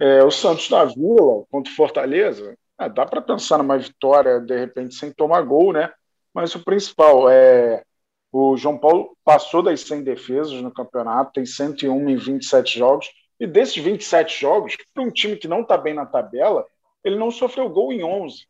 É, 0.00 0.24
o 0.24 0.30
Santos 0.30 0.68
na 0.70 0.84
Vila 0.84 1.44
contra 1.50 1.72
o 1.72 1.76
Fortaleza, 1.76 2.56
é, 2.80 2.88
dá 2.88 3.06
para 3.06 3.22
pensar 3.22 3.58
numa 3.58 3.78
vitória 3.78 4.40
de 4.40 4.58
repente 4.58 4.94
sem 4.94 5.12
tomar 5.12 5.42
gol, 5.42 5.72
né? 5.72 5.92
Mas 6.34 6.54
o 6.54 6.64
principal 6.64 7.30
é 7.30 7.84
o 8.32 8.56
João 8.56 8.78
Paulo 8.78 9.16
passou 9.24 9.62
das 9.62 9.80
100 9.80 10.04
defesas 10.04 10.62
no 10.62 10.72
campeonato, 10.72 11.32
tem 11.32 11.44
101 11.44 12.08
em 12.08 12.16
27 12.16 12.78
jogos, 12.78 13.10
e 13.38 13.46
desses 13.46 13.82
27 13.82 14.40
jogos, 14.40 14.76
para 14.94 15.02
um 15.02 15.10
time 15.10 15.36
que 15.36 15.48
não 15.48 15.62
está 15.62 15.76
bem 15.76 15.94
na 15.94 16.06
tabela, 16.06 16.66
ele 17.02 17.16
não 17.16 17.30
sofreu 17.30 17.68
gol 17.68 17.92
em 17.92 18.04
11. 18.04 18.46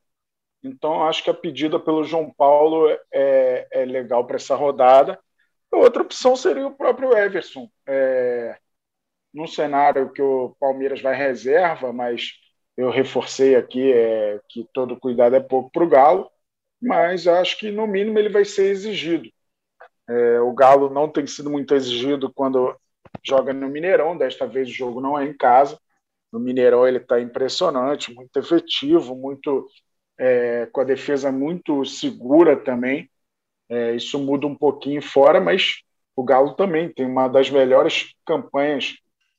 Então, 0.62 1.04
acho 1.04 1.22
que 1.24 1.30
a 1.30 1.34
pedida 1.34 1.78
pelo 1.78 2.04
João 2.04 2.30
Paulo 2.30 2.90
é, 3.12 3.66
é 3.70 3.84
legal 3.84 4.26
para 4.26 4.36
essa 4.36 4.54
rodada. 4.54 5.18
Outra 5.72 6.02
opção 6.02 6.36
seria 6.36 6.66
o 6.66 6.74
próprio 6.74 7.16
Everson. 7.16 7.70
É, 7.86 8.58
num 9.32 9.46
cenário 9.46 10.12
que 10.12 10.20
o 10.20 10.56
Palmeiras 10.58 11.00
vai 11.00 11.14
reserva, 11.14 11.92
mas 11.92 12.32
eu 12.76 12.90
reforcei 12.90 13.54
aqui 13.56 13.92
é, 13.92 14.40
que 14.48 14.66
todo 14.72 14.98
cuidado 14.98 15.36
é 15.36 15.40
pouco 15.40 15.70
para 15.70 15.84
o 15.84 15.88
Galo, 15.88 16.30
mas 16.80 17.26
acho 17.26 17.58
que 17.58 17.70
no 17.70 17.86
mínimo 17.86 18.18
ele 18.18 18.28
vai 18.28 18.44
ser 18.44 18.70
exigido. 18.70 19.30
É, 20.10 20.40
o 20.40 20.52
Galo 20.52 20.90
não 20.90 21.08
tem 21.08 21.24
sido 21.24 21.48
muito 21.48 21.72
exigido 21.72 22.32
quando 22.32 22.76
joga 23.24 23.52
no 23.52 23.68
Mineirão, 23.68 24.18
desta 24.18 24.44
vez 24.44 24.68
o 24.68 24.72
jogo 24.72 25.00
não 25.00 25.16
é 25.16 25.24
em 25.24 25.36
casa. 25.36 25.78
No 26.32 26.40
Mineirão 26.40 26.86
ele 26.86 26.98
está 26.98 27.20
impressionante, 27.20 28.12
muito 28.12 28.36
efetivo, 28.36 29.14
muito 29.14 29.68
é, 30.18 30.66
com 30.72 30.80
a 30.80 30.84
defesa 30.84 31.30
muito 31.30 31.84
segura 31.84 32.56
também. 32.56 33.08
É, 33.68 33.94
isso 33.94 34.18
muda 34.18 34.48
um 34.48 34.54
pouquinho 34.54 35.00
fora, 35.00 35.40
mas 35.40 35.76
o 36.16 36.24
Galo 36.24 36.54
também 36.54 36.92
tem 36.92 37.06
uma 37.06 37.28
das 37.28 37.48
melhores 37.48 38.12
campanhas 38.26 38.96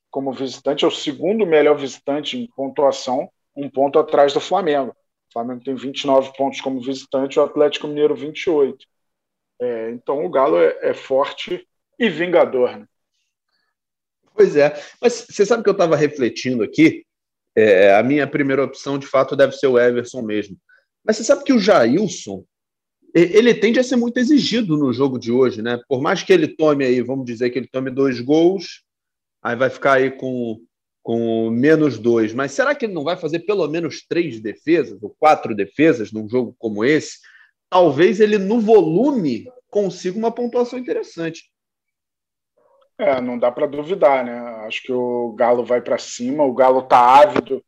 como 0.10 0.32
visitante, 0.32 0.86
é 0.86 0.88
o 0.88 0.92
segundo 0.92 1.46
melhor 1.46 1.78
visitante 1.78 2.38
em 2.38 2.48
pontuação, 2.56 3.30
um 3.56 3.70
ponto 3.70 4.00
atrás 4.00 4.34
do 4.34 4.40
Flamengo. 4.40 4.92
O 4.92 5.34
Flamengo 5.34 5.63
tem 5.63 5.75
29 5.75 6.32
pontos 6.38 6.62
como 6.62 6.82
visitante, 6.82 7.40
o 7.40 7.44
Atlético 7.44 7.88
Mineiro 7.88 8.16
28. 8.16 8.86
É, 9.62 9.91
então 9.91 10.25
o 10.25 10.30
Galo 10.30 10.58
é, 10.58 10.75
é, 10.82 10.94
forte 10.94 11.68
e 12.00 12.10
vingador. 12.10 12.80
Né? 12.80 12.86
Pois 14.34 14.56
é, 14.56 14.74
mas 15.00 15.27
você 15.30 15.46
sabe 15.46 15.62
que 15.62 15.70
eu 15.70 15.74
estava 15.74 15.96
refletindo 15.96 16.63
aqui? 16.63 17.06
É, 17.56 17.94
a 17.94 18.01
minha 18.01 18.25
primeira 18.25 18.63
opção, 18.63 18.98
de 18.98 19.06
fato, 19.06 19.36
deve 19.36 19.53
ser 19.53 19.68
o 19.68 19.77
Everson 19.77 20.24
mesmo. 20.24 20.58
Mas 21.06 21.18
você 21.18 21.24
sabe 21.24 21.44
que 21.44 21.53
o 21.53 21.60
Jailson, 21.60 22.44
ele 23.13 23.53
tende 23.53 23.80
a 23.80 23.84
ser 23.84 23.98
muito 23.98 24.18
exigido 24.18 24.77
no 24.77 24.91
jogo 24.91 25.20
de 25.20 25.32
hoje, 25.32 25.62
né? 25.62 25.80
Por 25.88 26.01
mais 26.01 26.24
que 26.24 26.32
ele 26.34 26.48
tome 26.48 26.86
aí, 26.86 27.01
vamos 27.01 27.25
dizer 27.25 27.50
que 27.50 27.60
ele 27.60 27.68
tome 27.68 27.91
dois 27.91 28.20
gols, 28.22 28.84
aí 29.44 29.56
vai 29.56 29.70
ficar 29.70 29.94
aí 29.94 30.10
com, 30.10 30.60
com 31.03 31.50
menos 31.51 32.00
dois. 32.00 32.34
Mas 32.34 32.53
será 32.53 32.74
que 32.74 32.86
ele 32.86 32.94
não 32.94 33.03
vai 33.03 33.18
fazer 33.18 33.39
pelo 33.39 33.68
menos 33.68 34.06
três 34.08 34.39
defesas 34.39 35.03
ou 35.03 35.15
quatro 35.20 35.53
defesas 35.53 36.12
num 36.12 36.27
jogo 36.30 36.56
como 36.58 36.86
esse? 36.86 37.18
Talvez 37.72 38.20
ele 38.20 38.38
no 38.38 38.60
volume 38.60 39.46
consiga 39.70 40.18
uma 40.18 40.32
pontuação 40.32 40.78
interessante. 40.78 41.50
É, 43.00 43.20
não 43.22 43.40
dá 43.40 43.50
para 43.50 43.66
duvidar, 43.66 44.25
né? 44.25 44.38
Acho 44.68 44.84
que 44.84 44.92
o 44.92 45.34
Galo 45.34 45.66
vai 45.66 45.82
para 45.82 45.98
cima, 45.98 46.44
o 46.44 46.54
Galo 46.54 46.82
está 46.82 47.00
ávido 47.22 47.63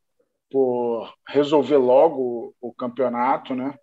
por 0.52 1.12
resolver 1.28 1.78
logo 1.78 2.54
o 2.62 2.72
campeonato, 2.74 3.56
né? 3.56 3.74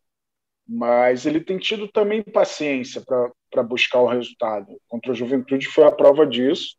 Mas 0.69 1.27
ele 1.27 1.41
tem 1.41 1.59
tido 1.59 1.89
também 1.89 2.23
paciência 2.23 3.03
para 3.51 3.63
buscar 3.63 4.01
o 4.01 4.07
resultado. 4.07 4.81
Contra 4.87 5.11
a 5.11 5.15
Juventude 5.15 5.67
foi 5.67 5.85
a 5.85 5.91
prova 5.91 6.25
disso. 6.25 6.77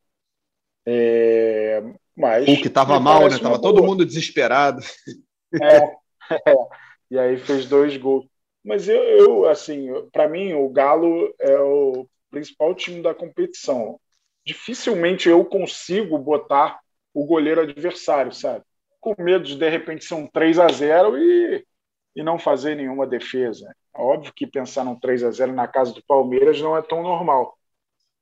É, 0.85 1.83
mas 2.15 2.47
o 2.47 2.61
que 2.61 2.67
estava 2.67 2.99
mal, 2.99 3.27
né? 3.27 3.37
Tava 3.37 3.59
todo 3.59 3.83
mundo 3.83 4.05
desesperado. 4.05 4.81
É, 5.61 5.77
é, 6.47 6.55
e 7.09 7.19
aí 7.19 7.37
fez 7.37 7.65
dois 7.65 7.97
gols. 7.97 8.30
Mas 8.63 8.87
eu, 8.87 9.01
eu 9.01 9.45
assim, 9.49 9.87
para 10.11 10.27
mim, 10.27 10.53
o 10.53 10.69
Galo 10.69 11.33
é 11.39 11.59
o 11.59 12.07
principal 12.29 12.75
time 12.75 13.01
da 13.01 13.13
competição. 13.13 13.99
Dificilmente 14.45 15.29
eu 15.29 15.43
consigo 15.45 16.17
botar 16.17 16.79
o 17.13 17.25
goleiro 17.25 17.61
adversário, 17.61 18.31
sabe? 18.31 18.63
Com 18.99 19.15
medo 19.17 19.43
de, 19.43 19.57
de 19.57 19.69
repente, 19.69 20.05
ser 20.05 20.13
um 20.13 20.27
3 20.27 20.59
a 20.59 20.67
0 20.67 21.17
e, 21.17 21.65
e 22.15 22.23
não 22.23 22.39
fazer 22.39 22.75
nenhuma 22.75 23.07
defesa. 23.07 23.73
Óbvio 23.93 24.33
que 24.33 24.47
pensar 24.47 24.85
num 24.85 24.99
3 24.99 25.23
a 25.23 25.31
0 25.31 25.53
na 25.53 25.67
casa 25.67 25.93
do 25.93 26.03
Palmeiras 26.03 26.61
não 26.61 26.77
é 26.77 26.81
tão 26.81 27.01
normal. 27.03 27.57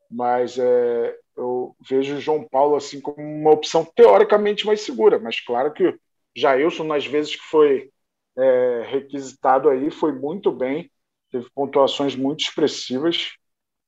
Mas 0.10 0.58
é, 0.58 1.18
eu 1.38 1.76
vejo 1.88 2.16
o 2.16 2.22
João 2.22 2.48
Paulo 2.48 2.76
assim 2.76 3.00
como 3.00 3.22
uma 3.22 3.52
opção 3.52 3.86
teoricamente 3.86 4.66
mais 4.66 4.82
segura. 4.82 5.20
Mas 5.20 5.40
claro 5.40 5.72
que 5.74 5.96
Jailson, 6.36 6.86
nas 6.86 7.06
vezes 7.06 7.36
que 7.36 7.44
foi 7.44 7.92
é, 8.40 8.84
requisitado 8.90 9.70
aí, 9.70 9.92
foi 9.92 10.12
muito 10.12 10.52
bem, 10.52 10.90
teve 11.32 11.48
pontuações 11.54 12.16
muito 12.16 12.42
expressivas 12.42 13.34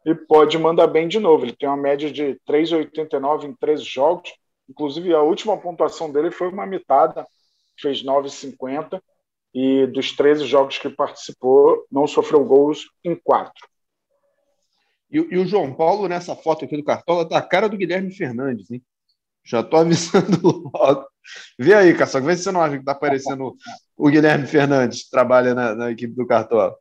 e 0.05 0.13
pode 0.13 0.57
mandar 0.57 0.87
bem 0.87 1.07
de 1.07 1.19
novo. 1.19 1.45
Ele 1.45 1.55
tem 1.55 1.69
uma 1.69 1.77
média 1.77 2.11
de 2.11 2.39
3,89 2.47 3.45
em 3.45 3.55
13 3.55 3.83
jogos, 3.83 4.33
inclusive 4.69 5.13
a 5.13 5.21
última 5.21 5.57
pontuação 5.57 6.11
dele 6.11 6.31
foi 6.31 6.49
uma 6.49 6.65
mitada, 6.65 7.25
fez 7.79 8.03
9,50 8.03 9.01
e 9.53 9.85
dos 9.87 10.15
13 10.15 10.45
jogos 10.45 10.77
que 10.77 10.89
participou, 10.89 11.85
não 11.91 12.07
sofreu 12.07 12.43
gols 12.45 12.87
em 13.03 13.15
quatro. 13.15 13.67
E, 15.09 15.17
e, 15.17 15.37
o 15.37 15.45
João 15.45 15.73
Paulo, 15.73 16.07
nessa 16.07 16.35
foto 16.35 16.63
aqui 16.63 16.77
do 16.77 16.85
Cartola, 16.85 17.27
tá 17.27 17.37
a 17.37 17.41
cara 17.41 17.67
do 17.67 17.75
Guilherme 17.75 18.11
Fernandes, 18.13 18.71
hein? 18.71 18.81
Já 19.43 19.61
tô 19.61 19.75
avisando 19.77 20.71
logo. 20.73 21.10
Vê 21.57 21.73
aí, 21.73 21.95
Caçoca, 21.95 22.25
vê 22.25 22.35
se 22.35 22.43
você 22.43 22.51
não 22.51 22.61
acha 22.61 22.77
que 22.77 22.85
tá 22.85 22.91
aparecendo 22.91 23.55
o 23.97 24.09
Guilherme 24.09 24.47
Fernandes, 24.47 25.03
que 25.03 25.11
trabalha 25.11 25.53
na, 25.53 25.75
na 25.75 25.91
equipe 25.91 26.15
do 26.15 26.27
Cartola. 26.27 26.75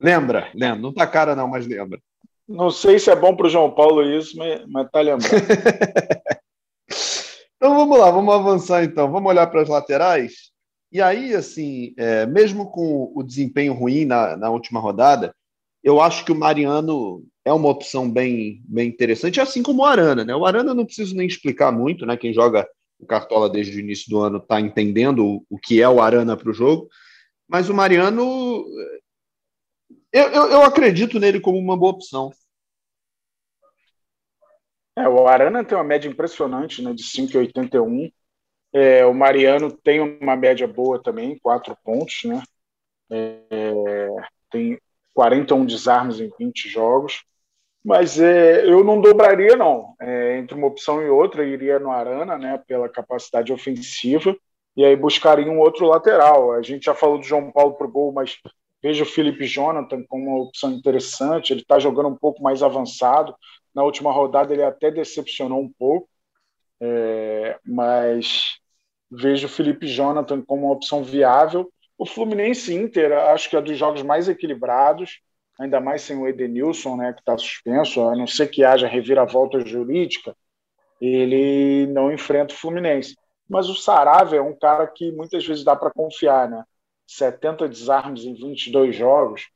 Lembra? 0.00 0.50
Lembra. 0.54 0.80
Não 0.80 0.92
tá 0.92 1.06
cara 1.06 1.34
não, 1.34 1.48
mas 1.48 1.66
lembra. 1.66 2.00
Não 2.48 2.70
sei 2.70 2.98
se 2.98 3.10
é 3.10 3.16
bom 3.16 3.34
para 3.34 3.46
o 3.46 3.50
João 3.50 3.74
Paulo 3.74 4.02
isso, 4.02 4.36
mas, 4.36 4.64
mas 4.68 4.90
tá 4.90 5.00
lembrando. 5.00 5.32
então 7.56 7.74
vamos 7.74 7.98
lá, 7.98 8.10
vamos 8.10 8.34
avançar 8.34 8.84
então. 8.84 9.10
Vamos 9.10 9.28
olhar 9.28 9.46
para 9.48 9.62
as 9.62 9.68
laterais. 9.68 10.52
E 10.92 11.02
aí, 11.02 11.34
assim, 11.34 11.92
é, 11.96 12.26
mesmo 12.26 12.70
com 12.70 13.12
o 13.14 13.22
desempenho 13.22 13.72
ruim 13.72 14.04
na, 14.04 14.36
na 14.36 14.50
última 14.50 14.78
rodada, 14.78 15.34
eu 15.82 16.00
acho 16.00 16.24
que 16.24 16.32
o 16.32 16.36
Mariano 16.36 17.24
é 17.44 17.52
uma 17.52 17.68
opção 17.68 18.10
bem, 18.10 18.60
bem 18.64 18.88
interessante, 18.88 19.40
assim 19.40 19.62
como 19.62 19.82
o 19.82 19.84
Arana, 19.84 20.24
né? 20.24 20.34
O 20.34 20.44
Arana 20.44 20.74
não 20.74 20.84
preciso 20.84 21.14
nem 21.14 21.26
explicar 21.26 21.70
muito, 21.70 22.06
né? 22.06 22.16
Quem 22.16 22.32
joga 22.32 22.66
o 22.98 23.06
Cartola 23.06 23.48
desde 23.48 23.76
o 23.76 23.80
início 23.80 24.10
do 24.10 24.20
ano 24.20 24.38
está 24.38 24.60
entendendo 24.60 25.44
o, 25.48 25.58
que 25.58 25.80
é 25.80 25.88
o 25.88 26.00
Arana 26.00 26.36
para 26.36 26.50
o 26.50 26.54
jogo. 26.54 26.88
mas 27.48 27.68
o 27.68 27.74
Mariano. 27.74 28.64
Eu, 30.12 30.28
eu, 30.28 30.46
eu 30.52 30.62
acredito 30.62 31.18
nele 31.18 31.40
como 31.40 31.58
uma 31.58 31.76
boa 31.76 31.92
opção. 31.92 32.32
É, 34.96 35.06
o 35.06 35.26
Arana 35.28 35.62
tem 35.62 35.76
uma 35.76 35.84
média 35.84 36.08
impressionante, 36.08 36.80
né, 36.80 36.94
de 36.94 37.02
5,81. 37.02 38.10
É, 38.72 39.04
o 39.04 39.12
Mariano 39.12 39.70
tem 39.70 40.00
uma 40.00 40.34
média 40.34 40.66
boa 40.66 41.02
também, 41.02 41.38
4 41.38 41.76
pontos, 41.84 42.24
né? 42.24 42.42
É, 43.10 44.08
tem 44.50 44.80
41 45.12 45.66
desarmes 45.66 46.20
em 46.20 46.30
20 46.38 46.68
jogos. 46.68 47.24
Mas 47.86 48.18
é, 48.18 48.66
eu 48.68 48.82
não 48.82 49.00
dobraria, 49.00 49.54
não. 49.54 49.94
É, 50.00 50.38
entre 50.38 50.56
uma 50.56 50.66
opção 50.66 51.00
e 51.00 51.08
outra, 51.08 51.46
iria 51.46 51.78
no 51.78 51.92
Arana, 51.92 52.36
né, 52.36 52.60
pela 52.66 52.88
capacidade 52.88 53.52
ofensiva, 53.52 54.36
e 54.76 54.84
aí 54.84 54.96
buscaria 54.96 55.48
um 55.48 55.60
outro 55.60 55.86
lateral. 55.86 56.50
A 56.50 56.62
gente 56.62 56.86
já 56.86 56.94
falou 56.94 57.16
do 57.16 57.24
João 57.24 57.52
Paulo 57.52 57.74
para 57.74 57.86
o 57.86 57.90
gol, 57.90 58.12
mas 58.12 58.38
vejo 58.82 59.04
o 59.04 59.06
Felipe 59.06 59.46
Jonathan 59.46 60.02
como 60.08 60.30
uma 60.30 60.42
opção 60.42 60.72
interessante. 60.72 61.52
Ele 61.52 61.60
está 61.60 61.78
jogando 61.78 62.08
um 62.08 62.16
pouco 62.16 62.42
mais 62.42 62.60
avançado. 62.60 63.32
Na 63.72 63.84
última 63.84 64.10
rodada 64.10 64.52
ele 64.52 64.64
até 64.64 64.90
decepcionou 64.90 65.60
um 65.60 65.72
pouco, 65.78 66.08
é, 66.80 67.56
mas 67.64 68.56
vejo 69.08 69.46
o 69.46 69.50
Felipe 69.50 69.86
Jonathan 69.86 70.42
como 70.42 70.66
uma 70.66 70.74
opção 70.74 71.04
viável. 71.04 71.70
O 71.96 72.04
Fluminense 72.04 72.74
Inter, 72.74 73.12
acho 73.12 73.48
que 73.48 73.56
é 73.56 73.62
dos 73.62 73.78
jogos 73.78 74.02
mais 74.02 74.28
equilibrados, 74.28 75.20
ainda 75.58 75.80
mais 75.80 76.02
sem 76.02 76.16
o 76.16 76.28
Edenilson, 76.28 76.96
né, 76.96 77.12
que 77.12 77.20
está 77.20 77.36
suspenso, 77.36 78.02
a 78.02 78.14
não 78.14 78.26
ser 78.26 78.48
que 78.48 78.64
haja 78.64 78.86
reviravolta 78.86 79.60
jurídica, 79.60 80.36
ele 81.00 81.86
não 81.88 82.12
enfrenta 82.12 82.54
o 82.54 82.56
Fluminense. 82.56 83.16
Mas 83.48 83.68
o 83.68 83.74
Saravia 83.74 84.38
é 84.38 84.42
um 84.42 84.56
cara 84.56 84.86
que 84.86 85.12
muitas 85.12 85.46
vezes 85.46 85.64
dá 85.64 85.76
para 85.76 85.90
confiar, 85.90 86.48
né? 86.48 86.64
70 87.06 87.68
desarmes 87.68 88.24
em 88.24 88.34
22 88.34 88.94
jogos. 88.96 89.48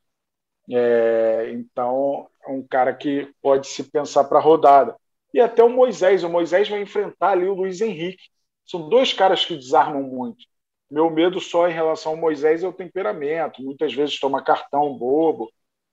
É, 0.71 1.51
então, 1.53 2.29
é 2.47 2.51
um 2.51 2.63
cara 2.63 2.95
que 2.95 3.33
pode 3.43 3.67
se 3.67 3.85
pensar 3.91 4.25
para 4.25 4.39
a 4.39 4.43
rodada. 4.43 4.97
E 5.35 5.41
até 5.41 5.63
o 5.65 5.69
Moisés. 5.69 6.23
O 6.23 6.29
Moisés 6.29 6.69
vai 6.69 6.81
enfrentar 6.81 7.31
ali 7.31 7.47
o 7.47 7.55
Luiz 7.55 7.81
Henrique. 7.81 8.23
São 8.65 8.89
dois 8.89 9.13
caras 9.13 9.45
que 9.45 9.57
desarmam 9.57 10.03
muito. 10.03 10.45
Meu 10.91 11.11
medo 11.11 11.41
só 11.41 11.69
em 11.69 11.73
relação 11.73 12.13
ao 12.13 12.19
Moisés 12.19 12.63
é 12.63 12.69
o 12.69 12.73
temperamento. 12.73 13.63
Muitas 13.63 13.93
vezes 13.93 14.21
toma 14.21 14.43
cartão 14.45 14.97
bobo 14.97 15.51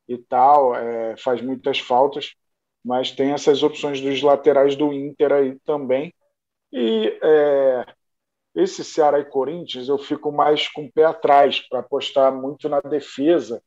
e 0.08 0.18
tal, 0.18 0.76
é, 0.76 1.18
faz 1.18 1.42
muitas 1.42 1.80
faltas. 1.80 2.34
Mas 2.84 3.12
tem 3.12 3.32
essas 3.34 3.64
opções 3.64 4.00
dos 4.02 4.22
laterais 4.22 4.76
do 4.76 4.94
Inter 4.94 5.34
aí 5.34 5.60
também. 5.66 6.14
E 6.72 7.18
é, 7.22 7.86
esse 8.56 8.84
Ceará 8.84 9.20
e 9.20 9.26
Corinthians 9.26 9.88
eu 9.88 9.98
fico 9.98 10.32
mais 10.32 10.68
com 10.68 10.86
o 10.86 10.92
pé 10.92 11.06
atrás 11.06 11.60
para 11.68 11.80
apostar 11.80 12.34
muito 12.34 12.68
na 12.68 12.82
defesa, 12.82 13.62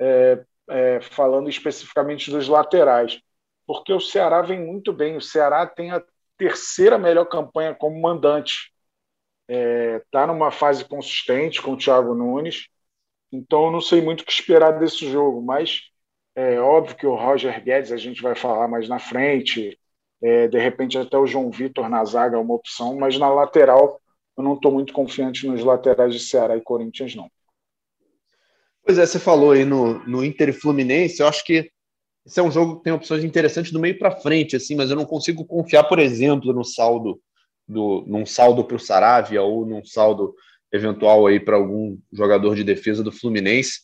é, 0.00 0.44
é, 0.68 1.00
falando 1.00 1.50
especificamente 1.50 2.30
dos 2.30 2.48
laterais, 2.48 3.20
porque 3.66 3.92
o 3.92 4.00
Ceará 4.00 4.40
vem 4.42 4.58
muito 4.64 4.92
bem. 4.92 5.16
O 5.16 5.20
Ceará 5.20 5.66
tem 5.66 5.90
a 5.90 6.02
terceira 6.38 6.96
melhor 6.96 7.26
campanha 7.26 7.74
como 7.74 8.00
mandante. 8.00 8.72
Está 9.46 10.22
é, 10.22 10.26
numa 10.26 10.50
fase 10.50 10.84
consistente 10.84 11.60
com 11.60 11.72
o 11.72 11.76
Thiago 11.76 12.14
Nunes, 12.14 12.68
então 13.32 13.66
eu 13.66 13.70
não 13.70 13.80
sei 13.80 14.00
muito 14.00 14.22
o 14.22 14.24
que 14.24 14.32
esperar 14.32 14.78
desse 14.78 15.10
jogo, 15.10 15.42
mas 15.42 15.82
é 16.34 16.60
óbvio 16.60 16.96
que 16.96 17.06
o 17.06 17.14
Roger 17.14 17.62
Guedes 17.62 17.92
a 17.92 17.96
gente 17.96 18.22
vai 18.22 18.34
falar 18.34 18.68
mais 18.68 18.88
na 18.88 18.98
frente, 18.98 19.78
é, 20.22 20.48
de 20.48 20.58
repente 20.58 20.98
até 20.98 21.16
o 21.16 21.26
João 21.26 21.50
Vitor 21.50 21.88
na 21.88 22.04
zaga 22.04 22.36
é 22.36 22.40
uma 22.40 22.54
opção, 22.54 22.96
mas 22.96 23.18
na 23.18 23.28
lateral 23.28 24.00
eu 24.36 24.44
não 24.44 24.54
estou 24.54 24.72
muito 24.72 24.92
confiante 24.92 25.46
nos 25.46 25.62
laterais 25.62 26.14
de 26.14 26.20
Ceará 26.20 26.56
e 26.56 26.60
Corinthians, 26.60 27.14
não. 27.14 27.30
Pois 28.82 28.98
é, 28.98 29.06
você 29.06 29.18
falou 29.18 29.52
aí 29.52 29.64
no, 29.64 29.98
no 30.06 30.24
Inter 30.24 30.48
e 30.48 30.52
Fluminense, 30.52 31.20
eu 31.20 31.28
acho 31.28 31.44
que 31.44 31.70
esse 32.26 32.38
é 32.38 32.42
um 32.42 32.50
jogo 32.50 32.76
que 32.76 32.84
tem 32.84 32.92
opções 32.92 33.24
interessantes 33.24 33.72
do 33.72 33.80
meio 33.80 33.98
para 33.98 34.16
frente, 34.16 34.56
assim, 34.56 34.74
mas 34.74 34.90
eu 34.90 34.96
não 34.96 35.06
consigo 35.06 35.44
confiar, 35.44 35.84
por 35.84 35.98
exemplo, 35.98 36.52
no 36.52 36.64
saldo 36.64 37.20
do, 37.66 38.04
num 38.06 38.26
saldo 38.26 38.64
para 38.64 38.76
o 38.76 38.80
Saravia 38.80 39.42
ou 39.42 39.64
num 39.64 39.84
saldo 39.84 40.34
eventual 40.72 41.26
aí 41.26 41.40
para 41.40 41.56
algum 41.56 41.98
jogador 42.12 42.54
de 42.54 42.64
defesa 42.64 43.02
do 43.02 43.12
Fluminense. 43.12 43.80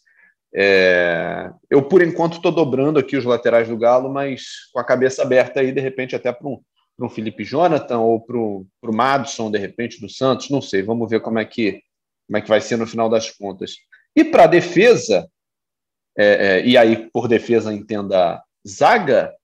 É, 0.55 1.51
eu, 1.69 1.83
por 1.83 2.03
enquanto, 2.03 2.37
estou 2.37 2.53
dobrando 2.53 2.99
aqui 2.99 3.17
os 3.17 3.25
laterais 3.25 3.69
do 3.69 3.77
Galo, 3.77 4.13
mas 4.13 4.71
com 4.73 4.79
a 4.79 4.85
cabeça 4.85 5.23
aberta 5.23 5.61
aí, 5.61 5.73
de 5.73 5.81
repente, 5.81 6.17
até 6.17 6.33
para 6.33 6.49
um, 6.49 6.61
um 6.99 7.09
Felipe 7.09 7.45
Jonathan 7.45 7.99
ou 7.99 8.21
para 8.21 8.39
o 8.39 8.67
Madison, 8.83 9.51
de 9.51 9.59
repente, 9.59 10.01
do 10.01 10.09
Santos, 10.09 10.49
não 10.51 10.63
sei. 10.63 10.83
Vamos 10.83 11.11
ver 11.11 11.21
como 11.21 11.39
é 11.39 11.45
que, 11.45 11.83
como 12.27 12.39
é 12.39 12.41
que 12.41 12.49
vai 12.49 12.61
ser 12.61 12.77
no 12.77 12.87
final 12.87 13.09
das 13.09 13.31
contas. 13.31 13.75
E 14.15 14.25
para 14.25 14.45
a 14.45 14.49
defesa, 14.49 15.29
é, 16.17 16.27
é, 16.27 16.67
e 16.67 16.79
aí 16.79 17.11
por 17.11 17.29
defesa 17.29 17.75
entenda 17.75 18.43
zaga, 18.67 19.35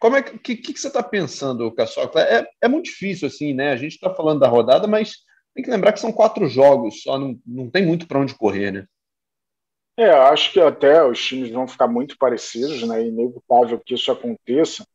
como 0.00 0.16
é 0.16 0.22
que, 0.22 0.56
que, 0.56 0.72
que 0.72 0.80
você 0.80 0.88
está 0.88 1.02
pensando, 1.02 1.70
Caçoca? 1.72 2.20
É, 2.20 2.48
é 2.62 2.68
muito 2.68 2.86
difícil, 2.86 3.28
assim, 3.28 3.52
né? 3.52 3.70
A 3.70 3.76
gente 3.76 3.92
está 3.92 4.12
falando 4.12 4.40
da 4.40 4.48
rodada, 4.48 4.88
mas 4.88 5.18
tem 5.54 5.64
que 5.64 5.70
lembrar 5.70 5.92
que 5.92 6.00
são 6.00 6.12
quatro 6.12 6.48
jogos, 6.48 7.02
só 7.02 7.18
não, 7.18 7.38
não 7.46 7.70
tem 7.70 7.84
muito 7.84 8.06
para 8.06 8.18
onde 8.18 8.34
correr, 8.34 8.70
né? 8.70 8.86
É, 9.96 10.10
acho 10.10 10.52
que 10.52 10.60
até 10.60 11.04
os 11.04 11.22
times 11.22 11.50
vão 11.50 11.68
ficar 11.68 11.86
muito 11.86 12.16
parecidos, 12.16 12.82
né? 12.82 13.02
É 13.02 13.06
inevitável 13.06 13.78
que 13.84 13.94
isso 13.94 14.10
aconteça. 14.10 14.86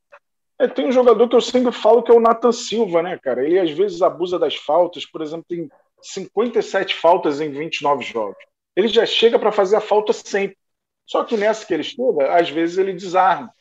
É, 0.59 0.67
tem 0.67 0.87
um 0.87 0.91
jogador 0.91 1.29
que 1.29 1.35
eu 1.35 1.41
sempre 1.41 1.71
falo 1.71 2.01
que 2.01 2.11
é 2.11 2.15
o 2.15 2.19
Nathan 2.19 2.51
Silva, 2.51 3.03
né, 3.03 3.17
cara? 3.17 3.45
Ele 3.45 3.59
às 3.59 3.69
vezes 3.71 4.01
abusa 4.01 4.39
das 4.39 4.55
faltas, 4.55 5.05
por 5.05 5.21
exemplo, 5.21 5.45
tem 5.47 5.69
57 6.01 6.95
faltas 6.95 7.39
em 7.39 7.51
29 7.51 8.03
jogos 8.03 8.37
ele 8.77 8.87
já 8.87 9.07
chega 9.07 9.39
para 9.39 9.51
fazer 9.51 9.75
a 9.75 9.81
falta 9.81 10.13
sempre. 10.13 10.55
Só 11.03 11.23
que 11.23 11.35
nessa 11.35 11.65
que 11.65 11.73
ele 11.73 11.81
chega, 11.81 12.37
às 12.37 12.47
vezes 12.47 12.77
ele 12.77 12.93
desarma. 12.93 13.51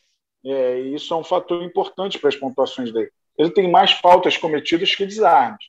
É, 0.44 0.78
e 0.78 0.94
isso 0.94 1.14
é 1.14 1.16
um 1.16 1.24
fator 1.24 1.62
importante 1.62 2.18
para 2.18 2.28
as 2.28 2.36
pontuações 2.36 2.92
dele. 2.92 3.10
Ele 3.38 3.50
tem 3.50 3.70
mais 3.70 3.92
faltas 3.92 4.36
cometidas 4.36 4.94
que 4.94 5.06
desarmes. 5.06 5.64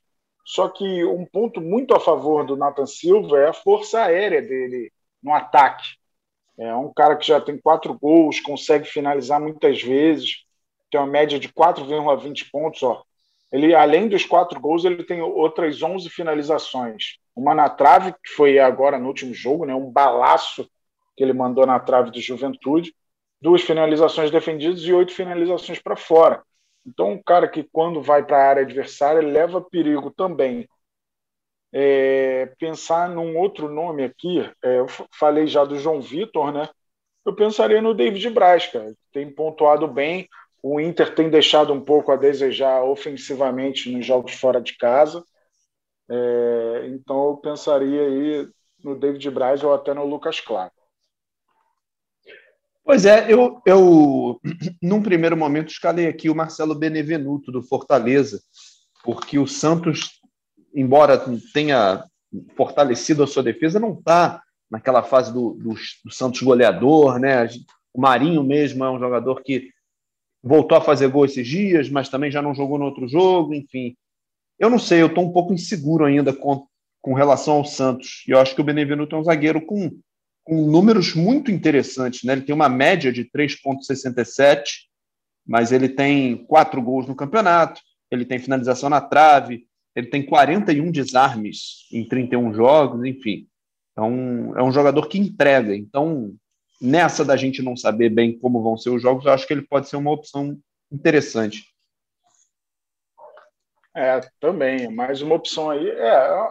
Só 0.48 0.66
que 0.66 1.04
um 1.04 1.26
ponto 1.26 1.60
muito 1.60 1.94
a 1.94 2.00
favor 2.00 2.42
do 2.46 2.56
Nathan 2.56 2.86
Silva 2.86 3.38
é 3.38 3.48
a 3.48 3.52
força 3.52 4.00
aérea 4.00 4.40
dele 4.40 4.90
no 5.22 5.34
ataque. 5.34 5.98
É 6.58 6.74
um 6.74 6.90
cara 6.90 7.16
que 7.16 7.26
já 7.26 7.38
tem 7.38 7.58
quatro 7.58 7.92
gols, 7.92 8.40
consegue 8.40 8.86
finalizar 8.86 9.38
muitas 9.38 9.82
vezes, 9.82 10.44
tem 10.90 10.98
uma 10.98 11.06
média 11.06 11.38
de 11.38 11.50
4,20 11.50 12.50
pontos. 12.50 12.82
Ó. 12.82 13.02
Ele, 13.52 13.74
além 13.74 14.08
dos 14.08 14.24
quatro 14.24 14.58
gols, 14.58 14.86
ele 14.86 15.04
tem 15.04 15.20
outras 15.20 15.82
11 15.82 16.08
finalizações 16.08 17.18
uma 17.36 17.54
na 17.54 17.68
trave, 17.68 18.14
que 18.14 18.30
foi 18.34 18.58
agora 18.58 18.98
no 18.98 19.06
último 19.06 19.34
jogo, 19.34 19.66
né, 19.66 19.74
um 19.74 19.92
balaço 19.92 20.66
que 21.14 21.22
ele 21.22 21.34
mandou 21.34 21.66
na 21.66 21.78
trave 21.78 22.10
do 22.10 22.20
Juventude, 22.20 22.94
duas 23.38 23.60
finalizações 23.60 24.30
defendidas 24.30 24.80
e 24.80 24.94
oito 24.94 25.12
finalizações 25.12 25.78
para 25.78 25.94
fora. 25.94 26.42
Então, 26.88 27.12
um 27.12 27.22
cara 27.22 27.46
que, 27.46 27.62
quando 27.64 28.02
vai 28.02 28.24
para 28.24 28.38
a 28.38 28.48
área 28.48 28.62
adversária, 28.62 29.20
leva 29.20 29.60
perigo 29.60 30.10
também. 30.10 30.66
É, 31.70 32.46
pensar 32.58 33.10
num 33.10 33.36
outro 33.36 33.68
nome 33.68 34.02
aqui, 34.02 34.40
é, 34.62 34.78
eu 34.78 34.86
falei 35.12 35.46
já 35.46 35.64
do 35.66 35.76
João 35.78 36.00
Vitor, 36.00 36.50
né? 36.50 36.66
Eu 37.26 37.34
pensaria 37.34 37.82
no 37.82 37.94
David 37.94 38.30
Braz, 38.30 38.66
cara, 38.68 38.94
tem 39.12 39.30
pontuado 39.30 39.86
bem. 39.86 40.26
O 40.62 40.80
Inter 40.80 41.14
tem 41.14 41.28
deixado 41.28 41.72
um 41.74 41.80
pouco 41.80 42.10
a 42.10 42.16
desejar 42.16 42.82
ofensivamente 42.82 43.90
nos 43.92 44.06
jogos 44.06 44.32
fora 44.34 44.60
de 44.60 44.76
casa. 44.78 45.22
É, 46.10 46.86
então 46.88 47.28
eu 47.28 47.36
pensaria 47.36 48.02
aí 48.02 48.48
no 48.82 48.98
David 48.98 49.30
Braz 49.30 49.62
ou 49.62 49.74
até 49.74 49.92
no 49.92 50.06
Lucas 50.06 50.40
Claro. 50.40 50.72
Pois 52.88 53.04
é, 53.04 53.30
eu, 53.30 53.60
eu 53.66 54.40
num 54.80 55.02
primeiro 55.02 55.36
momento 55.36 55.68
escalei 55.68 56.06
aqui 56.06 56.30
o 56.30 56.34
Marcelo 56.34 56.74
Benevenuto 56.74 57.52
do 57.52 57.62
Fortaleza, 57.62 58.40
porque 59.04 59.38
o 59.38 59.46
Santos, 59.46 60.12
embora 60.74 61.22
tenha 61.52 62.02
fortalecido 62.56 63.22
a 63.22 63.26
sua 63.26 63.42
defesa, 63.42 63.78
não 63.78 63.92
está 63.92 64.42
naquela 64.70 65.02
fase 65.02 65.30
do, 65.34 65.52
do, 65.52 65.74
do, 66.02 66.10
Santos 66.10 66.40
goleador, 66.40 67.18
né? 67.18 67.46
O 67.92 68.00
Marinho 68.00 68.42
mesmo 68.42 68.82
é 68.82 68.90
um 68.90 68.98
jogador 68.98 69.42
que 69.42 69.68
voltou 70.42 70.78
a 70.78 70.80
fazer 70.80 71.08
gol 71.08 71.26
esses 71.26 71.46
dias, 71.46 71.90
mas 71.90 72.08
também 72.08 72.30
já 72.30 72.40
não 72.40 72.54
jogou 72.54 72.78
no 72.78 72.86
outro 72.86 73.06
jogo, 73.06 73.52
enfim. 73.52 73.94
Eu 74.58 74.70
não 74.70 74.78
sei, 74.78 75.02
eu 75.02 75.08
estou 75.08 75.26
um 75.26 75.32
pouco 75.34 75.52
inseguro 75.52 76.06
ainda 76.06 76.32
com, 76.32 76.66
com 77.02 77.12
relação 77.12 77.56
ao 77.56 77.66
Santos. 77.66 78.24
E 78.26 78.30
eu 78.30 78.40
acho 78.40 78.54
que 78.54 78.62
o 78.62 78.64
Benevenuto 78.64 79.14
é 79.14 79.18
um 79.18 79.24
zagueiro 79.24 79.60
com, 79.60 79.90
com 80.48 80.66
números 80.66 81.14
muito 81.14 81.50
interessantes. 81.50 82.24
Né? 82.24 82.32
Ele 82.32 82.42
tem 82.42 82.54
uma 82.54 82.70
média 82.70 83.12
de 83.12 83.22
3,67, 83.26 84.62
mas 85.46 85.72
ele 85.72 85.90
tem 85.90 86.38
quatro 86.46 86.80
gols 86.80 87.06
no 87.06 87.14
campeonato, 87.14 87.82
ele 88.10 88.24
tem 88.24 88.38
finalização 88.38 88.88
na 88.88 89.00
trave, 89.00 89.66
ele 89.94 90.06
tem 90.06 90.24
41 90.24 90.90
desarmes 90.90 91.86
em 91.92 92.08
31 92.08 92.54
jogos, 92.54 93.04
enfim. 93.04 93.46
Então, 93.92 94.54
é 94.56 94.62
um 94.62 94.72
jogador 94.72 95.06
que 95.06 95.18
entrega. 95.18 95.76
Então, 95.76 96.34
nessa 96.80 97.24
da 97.24 97.36
gente 97.36 97.60
não 97.60 97.76
saber 97.76 98.08
bem 98.08 98.38
como 98.38 98.62
vão 98.62 98.78
ser 98.78 98.88
os 98.88 99.02
jogos, 99.02 99.26
eu 99.26 99.32
acho 99.32 99.46
que 99.46 99.52
ele 99.52 99.66
pode 99.66 99.88
ser 99.88 99.96
uma 99.96 100.12
opção 100.12 100.58
interessante. 100.90 101.66
É, 103.94 104.20
também. 104.40 104.94
Mais 104.94 105.20
uma 105.20 105.34
opção 105.34 105.68
aí. 105.68 105.90
É, 105.90 106.48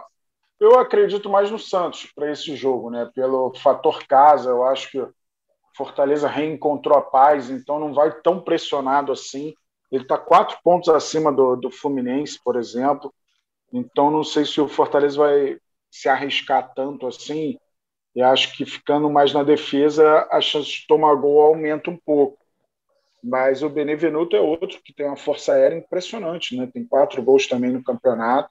Eu 0.60 0.78
acredito 0.78 1.30
mais 1.30 1.50
no 1.50 1.58
Santos 1.58 2.06
para 2.14 2.30
esse 2.30 2.56
jogo, 2.56 2.90
né? 2.90 3.10
Pelo 3.14 3.54
fator 3.54 4.04
casa, 4.06 4.50
eu 4.50 4.64
acho 4.64 4.90
que 4.90 5.06
Fortaleza 5.76 6.28
reencontrou 6.28 6.98
a 6.98 7.02
paz, 7.02 7.50
então 7.50 7.78
não 7.78 7.94
vai 7.94 8.12
tão 8.20 8.40
pressionado 8.40 9.12
assim. 9.12 9.54
Ele 9.92 10.02
está 10.02 10.18
quatro 10.18 10.58
pontos 10.64 10.88
acima 10.88 11.32
do, 11.32 11.54
do 11.54 11.70
Fluminense, 11.70 12.40
por 12.42 12.56
exemplo. 12.56 13.14
Então 13.72 14.10
não 14.10 14.24
sei 14.24 14.44
se 14.44 14.60
o 14.60 14.68
Fortaleza 14.68 15.18
vai 15.18 15.58
se 15.90 16.08
arriscar 16.08 16.72
tanto 16.74 17.06
assim. 17.06 17.56
E 18.14 18.20
acho 18.20 18.56
que 18.56 18.66
ficando 18.66 19.08
mais 19.08 19.32
na 19.32 19.44
defesa, 19.44 20.26
a 20.32 20.40
chance 20.40 20.68
de 20.68 20.86
tomar 20.88 21.14
gol 21.14 21.40
aumenta 21.40 21.90
um 21.90 21.96
pouco. 21.96 22.36
Mas 23.22 23.62
o 23.62 23.68
Benevenuto 23.68 24.34
é 24.34 24.40
outro 24.40 24.80
que 24.82 24.92
tem 24.92 25.06
uma 25.06 25.16
força 25.16 25.52
aérea 25.52 25.76
impressionante, 25.76 26.56
né? 26.56 26.68
Tem 26.72 26.84
quatro 26.84 27.22
gols 27.22 27.46
também 27.46 27.70
no 27.70 27.82
campeonato. 27.82 28.50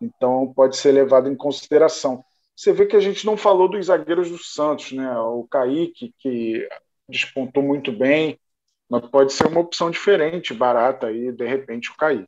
Então 0.00 0.52
pode 0.54 0.76
ser 0.76 0.92
levado 0.92 1.28
em 1.30 1.36
consideração. 1.36 2.24
Você 2.54 2.72
vê 2.72 2.86
que 2.86 2.96
a 2.96 3.00
gente 3.00 3.26
não 3.26 3.36
falou 3.36 3.68
dos 3.68 3.86
zagueiros 3.86 4.30
do 4.30 4.38
Santos, 4.38 4.92
né? 4.92 5.10
O 5.18 5.46
Kaique, 5.50 6.14
que 6.18 6.66
despontou 7.08 7.62
muito 7.62 7.92
bem, 7.92 8.38
mas 8.88 9.06
pode 9.08 9.32
ser 9.32 9.46
uma 9.46 9.60
opção 9.60 9.90
diferente, 9.90 10.54
barata 10.54 11.08
aí, 11.08 11.32
de 11.32 11.46
repente, 11.46 11.90
o 11.90 11.96
Kaique. 11.96 12.26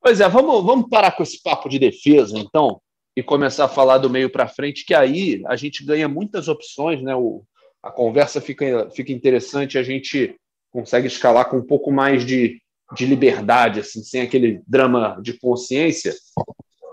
Pois 0.00 0.20
é, 0.20 0.28
vamos, 0.28 0.64
vamos 0.64 0.88
parar 0.88 1.12
com 1.12 1.22
esse 1.22 1.42
papo 1.42 1.68
de 1.68 1.78
defesa, 1.78 2.38
então, 2.38 2.80
e 3.16 3.22
começar 3.22 3.64
a 3.64 3.68
falar 3.68 3.98
do 3.98 4.08
meio 4.08 4.30
para 4.30 4.48
frente, 4.48 4.86
que 4.86 4.94
aí 4.94 5.42
a 5.46 5.56
gente 5.56 5.84
ganha 5.84 6.08
muitas 6.08 6.48
opções, 6.48 7.02
né? 7.02 7.14
O, 7.14 7.42
a 7.82 7.90
conversa 7.90 8.40
fica, 8.40 8.88
fica 8.90 9.12
interessante, 9.12 9.76
a 9.76 9.82
gente 9.82 10.36
consegue 10.70 11.06
escalar 11.06 11.50
com 11.50 11.58
um 11.58 11.66
pouco 11.66 11.90
mais 11.90 12.24
de, 12.24 12.62
de 12.94 13.06
liberdade, 13.06 13.80
assim, 13.80 14.02
sem 14.02 14.22
aquele 14.22 14.62
drama 14.66 15.18
de 15.22 15.34
consciência. 15.34 16.14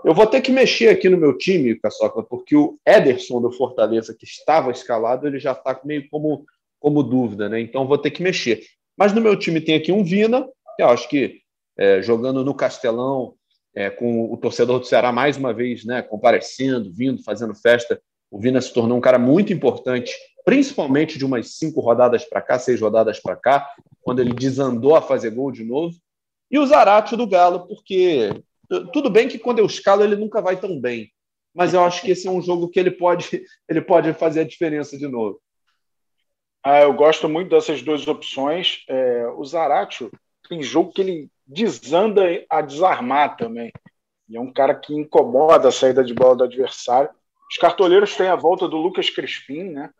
Eu 0.04 0.14
vou 0.14 0.26
ter 0.26 0.40
que 0.40 0.52
mexer 0.52 0.88
aqui 0.88 1.08
no 1.08 1.16
meu 1.16 1.36
time, 1.36 1.78
Caçoca, 1.80 2.22
porque 2.22 2.54
o 2.54 2.78
Ederson 2.86 3.40
do 3.40 3.50
Fortaleza, 3.50 4.14
que 4.16 4.24
estava 4.24 4.70
escalado, 4.70 5.26
ele 5.26 5.38
já 5.38 5.52
está 5.52 5.80
meio 5.84 6.08
como, 6.08 6.44
como 6.78 7.02
dúvida, 7.02 7.48
né? 7.48 7.60
Então 7.60 7.86
vou 7.86 7.98
ter 7.98 8.10
que 8.10 8.22
mexer. 8.22 8.62
Mas 8.96 9.12
no 9.12 9.20
meu 9.20 9.36
time 9.36 9.60
tem 9.60 9.74
aqui 9.74 9.90
um 9.90 10.04
Vina, 10.04 10.46
que 10.76 10.82
eu 10.82 10.88
acho 10.88 11.08
que 11.08 11.40
é, 11.76 12.00
jogando 12.02 12.44
no 12.44 12.54
Castelão, 12.54 13.34
é, 13.74 13.90
com 13.90 14.32
o 14.32 14.36
torcedor 14.38 14.80
do 14.80 14.86
Ceará 14.86 15.12
mais 15.12 15.36
uma 15.36 15.52
vez 15.52 15.84
né, 15.84 16.00
comparecendo, 16.00 16.90
vindo, 16.92 17.22
fazendo 17.22 17.54
festa. 17.54 18.00
O 18.30 18.40
Vina 18.40 18.60
se 18.60 18.72
tornou 18.72 18.96
um 18.96 19.00
cara 19.00 19.18
muito 19.18 19.52
importante, 19.52 20.14
principalmente 20.44 21.18
de 21.18 21.24
umas 21.24 21.56
cinco 21.56 21.80
rodadas 21.80 22.24
para 22.24 22.40
cá, 22.40 22.58
seis 22.58 22.80
rodadas 22.80 23.20
para 23.20 23.36
cá, 23.36 23.68
quando 24.06 24.20
ele 24.20 24.32
desandou 24.32 24.94
a 24.94 25.02
fazer 25.02 25.32
gol 25.32 25.50
de 25.50 25.64
novo. 25.64 25.96
E 26.48 26.60
o 26.60 26.64
Zarate 26.64 27.16
do 27.16 27.26
Galo, 27.26 27.66
porque 27.66 28.30
tudo 28.92 29.10
bem 29.10 29.26
que 29.26 29.36
quando 29.36 29.58
eu 29.58 29.66
escalo 29.66 30.04
ele 30.04 30.14
nunca 30.14 30.40
vai 30.40 30.56
tão 30.56 30.80
bem, 30.80 31.10
mas 31.52 31.74
eu 31.74 31.82
acho 31.82 32.02
que 32.02 32.12
esse 32.12 32.28
é 32.28 32.30
um 32.30 32.40
jogo 32.40 32.68
que 32.68 32.78
ele 32.78 32.92
pode, 32.92 33.42
ele 33.68 33.80
pode 33.80 34.14
fazer 34.14 34.42
a 34.42 34.46
diferença 34.46 34.96
de 34.96 35.08
novo. 35.08 35.40
Ah, 36.62 36.82
eu 36.82 36.94
gosto 36.94 37.28
muito 37.28 37.50
dessas 37.50 37.82
duas 37.82 38.06
opções. 38.06 38.84
É, 38.88 39.26
o 39.26 39.44
Zaratio 39.44 40.08
tem 40.48 40.62
jogo 40.62 40.92
que 40.92 41.00
ele 41.00 41.28
desanda 41.44 42.22
a 42.48 42.60
desarmar 42.60 43.36
também. 43.36 43.72
E 44.28 44.36
é 44.36 44.40
um 44.40 44.52
cara 44.52 44.72
que 44.72 44.94
incomoda 44.94 45.66
a 45.66 45.72
saída 45.72 46.04
de 46.04 46.14
bola 46.14 46.36
do 46.36 46.44
adversário. 46.44 47.10
Os 47.50 47.56
cartoleiros 47.56 48.14
têm 48.14 48.28
a 48.28 48.36
volta 48.36 48.68
do 48.68 48.76
Lucas 48.76 49.10
Crispim, 49.10 49.64
né? 49.64 49.90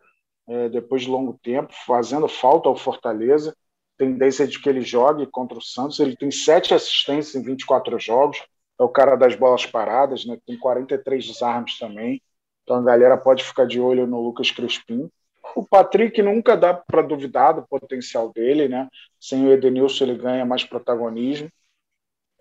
É, 0.48 0.68
depois 0.68 1.02
de 1.02 1.10
longo 1.10 1.36
tempo, 1.42 1.72
fazendo 1.84 2.28
falta 2.28 2.68
ao 2.68 2.76
Fortaleza. 2.76 3.56
Tendência 3.98 4.46
de 4.46 4.60
que 4.60 4.68
ele 4.68 4.82
jogue 4.82 5.26
contra 5.26 5.58
o 5.58 5.62
Santos. 5.62 5.98
Ele 6.00 6.16
tem 6.16 6.30
sete 6.30 6.74
assistências 6.74 7.34
em 7.34 7.42
24 7.42 7.98
jogos 7.98 8.42
é 8.78 8.82
o 8.82 8.88
cara 8.88 9.16
das 9.16 9.34
bolas 9.34 9.64
paradas, 9.64 10.24
né? 10.26 10.38
Tem 10.46 10.58
43 10.58 11.26
desarmes 11.26 11.78
também. 11.78 12.22
Então 12.62 12.76
a 12.76 12.82
galera 12.82 13.16
pode 13.16 13.42
ficar 13.42 13.66
de 13.66 13.80
olho 13.80 14.06
no 14.06 14.20
Lucas 14.20 14.50
Crispim. 14.50 15.10
O 15.54 15.64
Patrick 15.64 16.20
nunca 16.20 16.56
dá 16.56 16.74
para 16.74 17.02
duvidar 17.02 17.54
do 17.54 17.66
potencial 17.66 18.30
dele, 18.32 18.68
né? 18.68 18.88
Sem 19.18 19.46
o 19.46 19.52
Edenilson 19.52 20.04
ele 20.04 20.18
ganha 20.18 20.44
mais 20.44 20.64
protagonismo. 20.64 21.48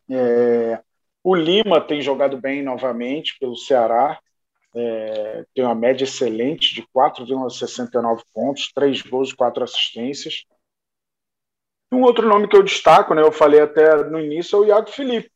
É... 0.09 0.81
O 1.23 1.33
Lima 1.35 1.79
tem 1.79 2.01
jogado 2.01 2.37
bem 2.37 2.61
novamente 2.61 3.37
pelo 3.39 3.55
Ceará. 3.55 4.19
É... 4.75 5.45
tem 5.53 5.63
uma 5.63 5.75
média 5.75 6.03
excelente 6.03 6.75
de 6.75 6.81
4,69 6.93 8.23
pontos, 8.33 8.71
3 8.73 9.01
gols 9.03 9.29
e 9.29 9.35
4 9.35 9.63
assistências. 9.63 10.43
Um 11.91 12.01
outro 12.01 12.27
nome 12.27 12.47
que 12.47 12.55
eu 12.55 12.63
destaco, 12.63 13.13
né, 13.13 13.21
eu 13.21 13.31
falei 13.31 13.61
até 13.61 14.03
no 14.05 14.19
início, 14.19 14.57
é 14.57 14.59
o 14.59 14.65
Iago 14.65 14.89
Felipe 14.89 15.31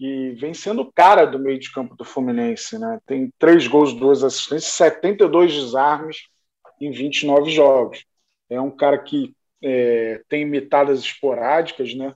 e 0.00 0.30
vem 0.30 0.54
sendo 0.54 0.90
cara 0.90 1.26
do 1.26 1.38
meio 1.38 1.58
de 1.58 1.70
campo 1.70 1.94
do 1.94 2.06
Fluminense. 2.06 2.78
Né? 2.78 2.98
Tem 3.04 3.30
três 3.38 3.68
gols, 3.68 3.92
duas 3.92 4.24
assistências, 4.24 4.72
72 4.72 5.52
desarmes 5.52 6.28
em 6.80 6.90
29 6.90 7.50
jogos. 7.50 8.06
É 8.48 8.58
um 8.58 8.70
cara 8.70 8.96
que 8.98 9.36
é, 9.62 10.22
tem 10.26 10.40
imitadas 10.42 11.00
esporádicas, 11.00 11.94
né? 11.94 12.14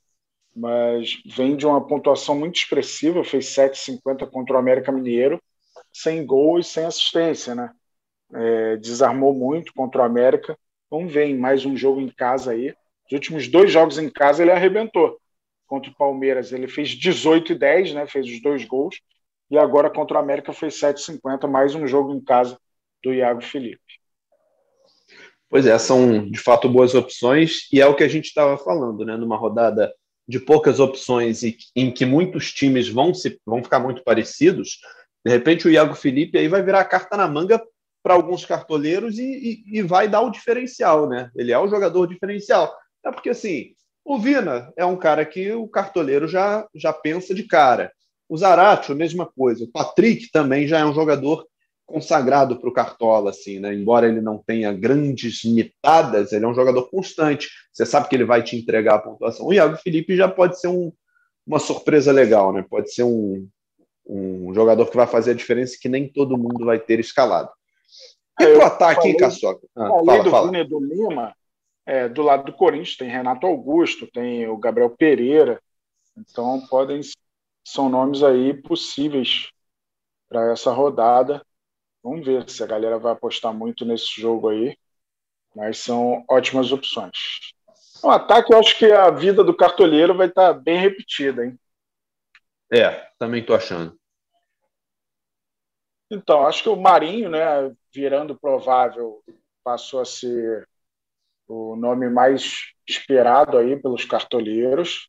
mas 0.57 1.21
vem 1.27 1.57
de 1.57 1.67
uma 1.67 1.87
pontuação 1.87 2.35
muito 2.35 2.57
expressiva, 2.57 3.23
fez 3.23 3.47
7,50 3.47 4.31
contra 4.31 4.57
o 4.57 4.59
América 4.59 4.91
Mineiro, 4.91 5.39
sem 5.93 6.25
gol 6.25 6.59
e 6.59 6.65
sem 6.65 6.87
assistência. 6.87 7.55
Né? 7.55 7.71
É, 8.33 8.77
desarmou 8.79 9.35
muito 9.35 9.75
contra 9.75 10.01
o 10.01 10.05
América. 10.05 10.59
Vamos 10.91 11.13
ver 11.13 11.27
em 11.27 11.37
mais 11.37 11.67
um 11.67 11.77
jogo 11.77 12.01
em 12.01 12.09
casa 12.09 12.53
aí. 12.53 12.75
Os 13.07 13.13
últimos 13.13 13.49
dois 13.49 13.71
jogos 13.71 13.99
em 13.99 14.09
casa 14.09 14.43
ele 14.43 14.51
arrebentou 14.51 15.19
contra 15.67 15.91
o 15.91 15.95
Palmeiras 15.95 16.53
ele 16.53 16.69
fez 16.69 16.91
18 16.91 17.53
e 17.53 17.55
10, 17.59 17.95
né? 17.95 18.07
Fez 18.07 18.27
os 18.27 18.41
dois 18.41 18.65
gols. 18.65 19.01
E 19.51 19.59
agora 19.59 19.91
contra 19.91 20.17
o 20.17 20.21
América 20.21 20.53
fez 20.53 20.75
7,50, 20.75 21.47
mais 21.47 21.75
um 21.75 21.87
jogo 21.87 22.15
em 22.15 22.21
casa 22.21 22.59
do 23.03 23.13
Iago 23.13 23.43
Felipe. 23.43 23.81
Pois 25.49 25.67
é, 25.67 25.79
são 25.79 26.29
de 26.29 26.39
fato 26.39 26.69
boas 26.69 26.95
opções, 26.95 27.69
e 27.73 27.81
é 27.81 27.87
o 27.87 27.95
que 27.95 28.03
a 28.03 28.09
gente 28.09 28.27
estava 28.27 28.57
falando, 28.57 29.05
né? 29.05 29.17
Numa 29.17 29.37
rodada 29.37 29.93
de 30.27 30.41
poucas 30.41 30.81
opções 30.81 31.43
e 31.43 31.57
em 31.77 31.93
que 31.93 32.07
muitos 32.07 32.53
times 32.53 32.89
vão, 32.89 33.13
se, 33.13 33.39
vão 33.45 33.63
ficar 33.63 33.79
muito 33.79 34.03
parecidos, 34.03 34.79
de 35.25 35.31
repente 35.31 35.69
o 35.69 35.71
Iago 35.71 35.95
Felipe 35.95 36.39
aí 36.39 36.49
vai 36.49 36.63
virar 36.63 36.81
a 36.81 36.85
carta 36.85 37.17
na 37.17 37.29
manga 37.29 37.63
para 38.03 38.15
alguns 38.15 38.45
cartoleiros 38.45 39.19
e, 39.19 39.23
e, 39.23 39.79
e, 39.79 39.83
vai 39.83 40.09
dar 40.09 40.23
o 40.23 40.31
diferencial, 40.31 41.09
né? 41.09 41.31
Ele 41.35 41.53
é 41.53 41.59
o 41.59 41.69
jogador 41.69 42.07
diferencial. 42.07 42.75
É 43.05 43.13
porque 43.13 43.31
assim, 43.31 43.73
o 44.05 44.19
Vina 44.19 44.73
é 44.77 44.85
um 44.85 44.97
cara 44.97 45.25
que 45.25 45.53
o 45.53 45.69
cartoleiro 45.69 46.29
já, 46.29 46.67
já 46.75 46.93
pensa 46.93 47.35
de 47.35 47.45
cara. 47.45 47.93
O 48.29 48.37
Zaratio, 48.37 48.95
a 48.95 48.97
mesma 48.97 49.27
coisa. 49.27 49.65
O 49.65 49.71
Patrick 49.71 50.31
também 50.31 50.67
já 50.67 50.79
é 50.79 50.85
um 50.85 50.95
jogador 50.95 51.47
consagrado 51.87 52.59
para 52.59 52.69
o 52.69 52.73
Cartola, 52.73 53.31
assim, 53.31 53.61
né? 53.61 53.75
Embora 53.75 54.09
ele 54.09 54.21
não 54.21 54.39
tenha 54.39 54.73
grandes 54.73 55.45
mitadas, 55.45 56.33
ele 56.33 56.45
é 56.45 56.49
um 56.49 56.55
jogador 56.55 56.89
constante. 56.89 57.49
Você 57.73 57.85
sabe 57.85 58.09
que 58.09 58.17
ele 58.17 58.25
vai 58.25 58.43
te 58.43 58.57
entregar 58.57 58.95
a 58.95 58.99
pontuação. 58.99 59.47
O 59.47 59.53
Iago 59.53 59.77
Felipe 59.77 60.17
já 60.17 60.27
pode 60.27 60.59
ser 60.59 60.69
um, 60.69 60.93
uma 61.47 61.59
surpresa 61.59 62.11
legal, 62.11 62.53
né? 62.53 62.65
Pode 62.69 62.93
ser 62.93 63.03
um, 63.03 63.47
um 64.07 64.53
jogador 64.55 64.87
que 64.87 64.97
vai 64.97 65.07
fazer 65.07 65.33
a 65.33 65.35
diferença 65.35 65.77
que 65.81 65.89
nem 65.89 66.09
todo 66.09 66.39
mundo 66.39 66.65
vai 66.65 66.79
ter 66.79 67.01
escalado. 67.01 67.51
E 68.41 68.47
pro 68.47 68.65
ataque, 68.65 69.09
hein, 69.09 69.17
Caçoca? 69.17 69.67
Ah, 69.77 69.89
fala, 69.89 70.23
do 70.23 70.31
fala. 70.31 70.47
Vina 70.47 70.61
e 70.61 70.69
do 70.69 70.81
Lima, 70.81 71.35
é, 71.87 72.09
do 72.09 72.23
lado 72.23 72.45
do 72.45 72.53
Corinthians 72.53 72.97
tem 72.97 73.09
Renato 73.09 73.47
Augusto, 73.47 74.07
tem 74.07 74.49
o 74.49 74.57
Gabriel 74.57 74.91
Pereira, 74.91 75.61
então 76.17 76.67
podem 76.69 77.01
são 77.67 77.89
nomes 77.89 78.23
aí 78.23 78.55
possíveis 78.55 79.51
para 80.29 80.53
essa 80.53 80.71
rodada. 80.71 81.45
Vamos 82.03 82.25
ver 82.27 82.49
se 82.49 82.63
a 82.63 82.67
galera 82.67 82.99
vai 82.99 83.13
apostar 83.13 83.55
muito 83.55 83.85
nesse 83.85 84.21
jogo 84.21 84.51
aí, 84.51 84.77
mas 85.55 85.79
são 85.79 86.25
ótimas 86.29 86.71
opções. 86.73 87.55
No 88.03 88.11
ataque, 88.11 88.53
eu 88.53 88.59
acho 88.59 88.79
que 88.79 88.87
a 88.93 89.11
vida 89.11 89.43
do 89.43 89.57
cartoleiro 89.57 90.15
vai 90.15 90.27
estar 90.29 90.53
tá 90.53 90.61
bem 90.61 90.79
repetida, 90.79 91.47
hein? 91.47 91.59
É, 92.71 93.09
também 93.19 93.41
estou 93.41 93.57
achando. 93.57 93.99
Então, 96.11 96.47
acho 96.47 96.63
que 96.63 96.69
o 96.69 96.77
Marinho, 96.77 97.31
né, 97.31 97.75
virando 97.93 98.39
provável, 98.39 99.23
passou 99.63 100.01
a 100.01 100.05
ser 100.05 100.69
o 101.49 101.77
nome 101.77 102.09
mais 102.09 102.73
esperado 102.87 103.59
aí 103.59 103.77
pelos 103.81 104.05
cartoleiros. 104.05 105.09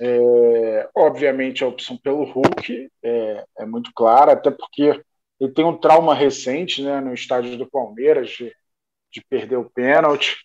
É, 0.00 0.90
obviamente 0.94 1.64
a 1.64 1.68
opção 1.68 1.96
pelo 1.96 2.24
Hulk 2.24 2.90
é, 3.02 3.44
é, 3.58 3.66
muito 3.66 3.90
clara, 3.94 4.32
até 4.32 4.50
porque 4.50 5.02
ele 5.40 5.52
tem 5.52 5.64
um 5.64 5.76
trauma 5.76 6.14
recente 6.14 6.82
né, 6.82 7.00
no 7.00 7.14
estádio 7.14 7.56
do 7.56 7.70
Palmeiras 7.70 8.30
de, 8.30 8.54
de 9.10 9.24
perder 9.28 9.56
o 9.56 9.70
pênalti 9.70 10.36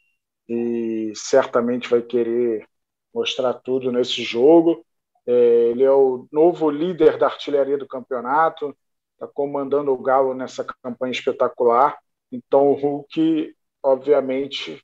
e 0.48 1.12
certamente 1.16 1.90
vai 1.90 2.02
querer 2.02 2.66
mostrar 3.14 3.54
tudo 3.56 3.92
nesse 3.92 4.24
jogo. 4.24 4.86
É, 5.28 5.32
ele 5.32 5.84
é 5.84 5.92
o 5.92 6.28
novo 6.32 6.70
líder 6.70 7.18
da 7.18 7.28
artilharia 7.28 7.78
do 7.78 7.88
campeonato, 7.88 8.76
está 9.14 9.28
comandando 9.28 9.92
o 9.92 10.02
Galo 10.02 10.34
nessa 10.34 10.66
campanha 10.82 11.12
espetacular. 11.12 11.98
Então 12.32 12.70
o 12.70 12.74
Hulk, 12.74 13.54
obviamente, 13.84 14.82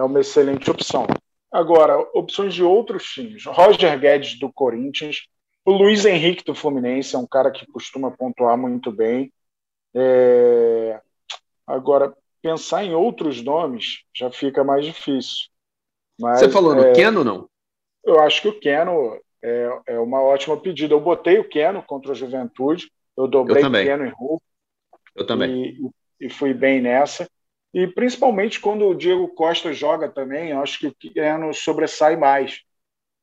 é 0.00 0.04
uma 0.04 0.20
excelente 0.20 0.70
opção. 0.70 1.06
Agora, 1.52 1.98
opções 2.14 2.54
de 2.54 2.62
outros 2.62 3.04
times. 3.04 3.44
Roger 3.44 3.98
Guedes 3.98 4.38
do 4.38 4.52
Corinthians. 4.52 5.26
O 5.64 5.72
Luiz 5.72 6.04
Henrique 6.04 6.44
do 6.44 6.54
Fluminense 6.54 7.14
é 7.14 7.18
um 7.18 7.26
cara 7.26 7.50
que 7.50 7.66
costuma 7.66 8.10
pontuar 8.10 8.56
muito 8.56 8.90
bem. 8.90 9.32
É... 9.94 11.00
Agora, 11.66 12.14
pensar 12.40 12.84
em 12.84 12.94
outros 12.94 13.42
nomes 13.42 14.04
já 14.14 14.30
fica 14.30 14.64
mais 14.64 14.86
difícil. 14.86 15.48
Mas, 16.18 16.40
Você 16.40 16.48
falou 16.48 16.74
no 16.74 16.82
é... 16.82 16.92
Keno, 16.92 17.22
não? 17.22 17.48
Eu 18.02 18.20
acho 18.20 18.40
que 18.40 18.48
o 18.48 18.58
Keno 18.58 19.20
é, 19.42 19.80
é 19.86 19.98
uma 19.98 20.22
ótima 20.22 20.56
pedida. 20.56 20.94
Eu 20.94 21.00
botei 21.00 21.38
o 21.38 21.48
Keno 21.48 21.82
contra 21.82 22.12
a 22.12 22.14
Juventude, 22.14 22.90
eu 23.16 23.28
dobrei 23.28 23.62
o 23.62 23.70
Keno 23.70 24.06
em 24.06 24.12
Hulk. 24.16 24.42
Eu 25.14 25.26
também. 25.26 25.78
E, 26.20 26.26
e 26.26 26.30
fui 26.30 26.54
bem 26.54 26.80
nessa. 26.80 27.28
E 27.72 27.86
principalmente 27.86 28.60
quando 28.60 28.86
o 28.88 28.94
Diego 28.94 29.28
Costa 29.28 29.72
joga 29.72 30.08
também, 30.08 30.52
acho 30.52 30.78
que 30.78 30.88
o 30.88 30.94
Keno 30.94 31.54
sobressai 31.54 32.16
mais, 32.16 32.62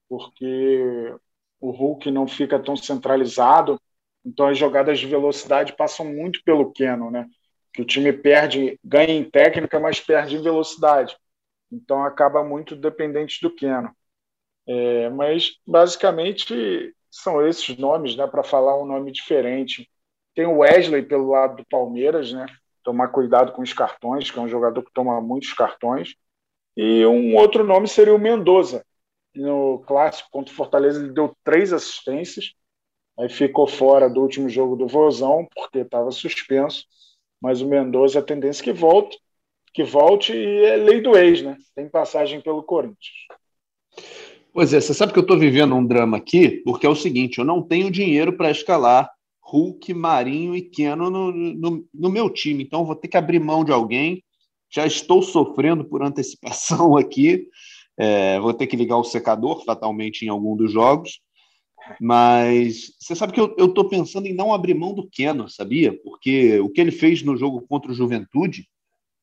porque 0.10 1.16
o 1.60 1.72
Hulk 1.72 2.12
não 2.12 2.28
fica 2.28 2.60
tão 2.60 2.76
centralizado, 2.78 3.80
então 4.26 4.48
as 4.48 4.58
jogadas 4.58 5.00
de 5.00 5.08
velocidade 5.08 5.76
passam 5.76 6.06
muito 6.06 6.42
pelo 6.44 6.72
Keno, 6.72 7.12
né? 7.12 7.28
Que 7.74 7.82
o 7.82 7.86
time 7.86 8.14
perde, 8.14 8.80
ganha 8.84 9.14
em 9.14 9.30
técnica, 9.30 9.80
mas 9.80 10.00
perde 10.00 10.36
em 10.38 10.42
velocidade. 10.42 11.18
Então 11.72 12.04
acaba 12.04 12.44
muito 12.44 12.76
dependente 12.76 13.42
do 13.42 13.54
Keno. 13.54 13.92
É, 14.68 15.10
mas 15.10 15.58
basicamente 15.66 16.94
são 17.10 17.46
esses 17.46 17.78
nomes, 17.78 18.16
né? 18.16 18.28
Para 18.28 18.44
falar 18.44 18.82
um 18.82 18.86
nome 18.86 19.12
diferente. 19.12 19.90
Tem 20.36 20.46
o 20.46 20.60
Wesley 20.60 21.04
pelo 21.04 21.30
lado 21.32 21.58
do 21.58 21.66
Palmeiras, 21.68 22.32
né? 22.34 22.46
Tomar 22.88 23.10
cuidado 23.10 23.52
com 23.52 23.62
os 23.62 23.74
cartões, 23.74 24.32
que 24.32 24.40
é 24.40 24.42
um 24.42 24.48
jogador 24.48 24.82
que 24.82 24.94
toma 24.94 25.20
muitos 25.20 25.52
cartões. 25.52 26.16
E 26.78 27.06
um 27.06 27.36
outro 27.36 27.66
nome 27.66 27.86
seria 27.86 28.16
o 28.16 28.20
Mendoza. 28.20 28.86
No 29.36 29.80
clássico 29.86 30.30
contra 30.32 30.54
o 30.54 30.56
Fortaleza, 30.56 31.04
ele 31.04 31.12
deu 31.12 31.36
três 31.44 31.74
assistências, 31.74 32.54
aí 33.20 33.28
ficou 33.28 33.68
fora 33.68 34.10
do 34.10 34.22
último 34.22 34.48
jogo 34.48 34.78
do 34.78 34.88
Vozão, 34.88 35.46
porque 35.54 35.80
estava 35.80 36.12
suspenso. 36.12 36.86
Mas 37.42 37.60
o 37.60 37.68
Mendoza, 37.68 38.20
a 38.20 38.24
tendência 38.24 38.62
é 38.62 38.64
que 38.64 38.72
volte, 38.72 39.20
que 39.74 39.84
volte 39.84 40.32
e 40.32 40.66
é 40.66 40.78
lei 40.78 41.02
do 41.02 41.18
ex, 41.18 41.42
né? 41.42 41.58
Tem 41.76 41.90
passagem 41.90 42.40
pelo 42.40 42.64
Corinthians. 42.64 43.28
Pois 44.54 44.74
é, 44.74 44.80
você 44.80 44.94
sabe 44.94 45.12
que 45.12 45.20
eu 45.20 45.24
estou 45.24 45.38
vivendo 45.38 45.76
um 45.76 45.86
drama 45.86 46.16
aqui, 46.16 46.62
porque 46.64 46.86
é 46.86 46.90
o 46.90 46.96
seguinte: 46.96 47.40
eu 47.40 47.46
não 47.46 47.62
tenho 47.62 47.92
dinheiro 47.92 48.38
para 48.38 48.50
escalar 48.50 49.12
Hulk, 49.48 49.94
Marinho 49.94 50.56
e 50.56 50.62
Keno 50.62 51.10
no, 51.10 51.32
no, 51.32 51.88
no, 51.94 52.10
meu 52.10 52.30
time. 52.30 52.64
Então, 52.64 52.86
vou 52.86 52.96
ter 52.96 53.08
que 53.08 53.18
abrir 53.18 53.40
mão 53.40 53.64
de 53.64 53.72
alguém. 53.72 54.22
Já 54.70 54.86
estou 54.86 55.22
sofrendo 55.22 55.86
por 55.86 56.04
antecipação 56.04 56.96
aqui. 56.98 57.48
É, 57.98 58.40
vou 58.40 58.54
ter 58.54 58.68
que 58.68 58.76
ligar 58.76 58.98
o 58.98 59.04
secador, 59.04 59.64
fatalmente, 59.64 60.26
em 60.26 60.30
algum 60.30 60.56
dos 60.56 60.72
jogos. 60.72 61.22
Mas 62.02 62.92
você 63.00 63.16
sabe 63.16 63.32
que 63.32 63.40
eu 63.40 63.56
estou 63.58 63.88
pensando 63.88 64.28
em 64.28 64.34
não 64.34 64.54
abrir 64.54 64.74
mão 64.74 64.94
do 64.94 65.10
Keno, 65.10 65.50
sabia? 65.50 65.98
Porque 66.04 66.60
o 66.60 66.70
que 66.70 66.82
ele 66.82 66.92
fez 66.92 67.24
no 67.24 67.38
jogo 67.38 67.66
contra 67.68 67.90
o 67.90 67.96
Juventude, 67.96 68.68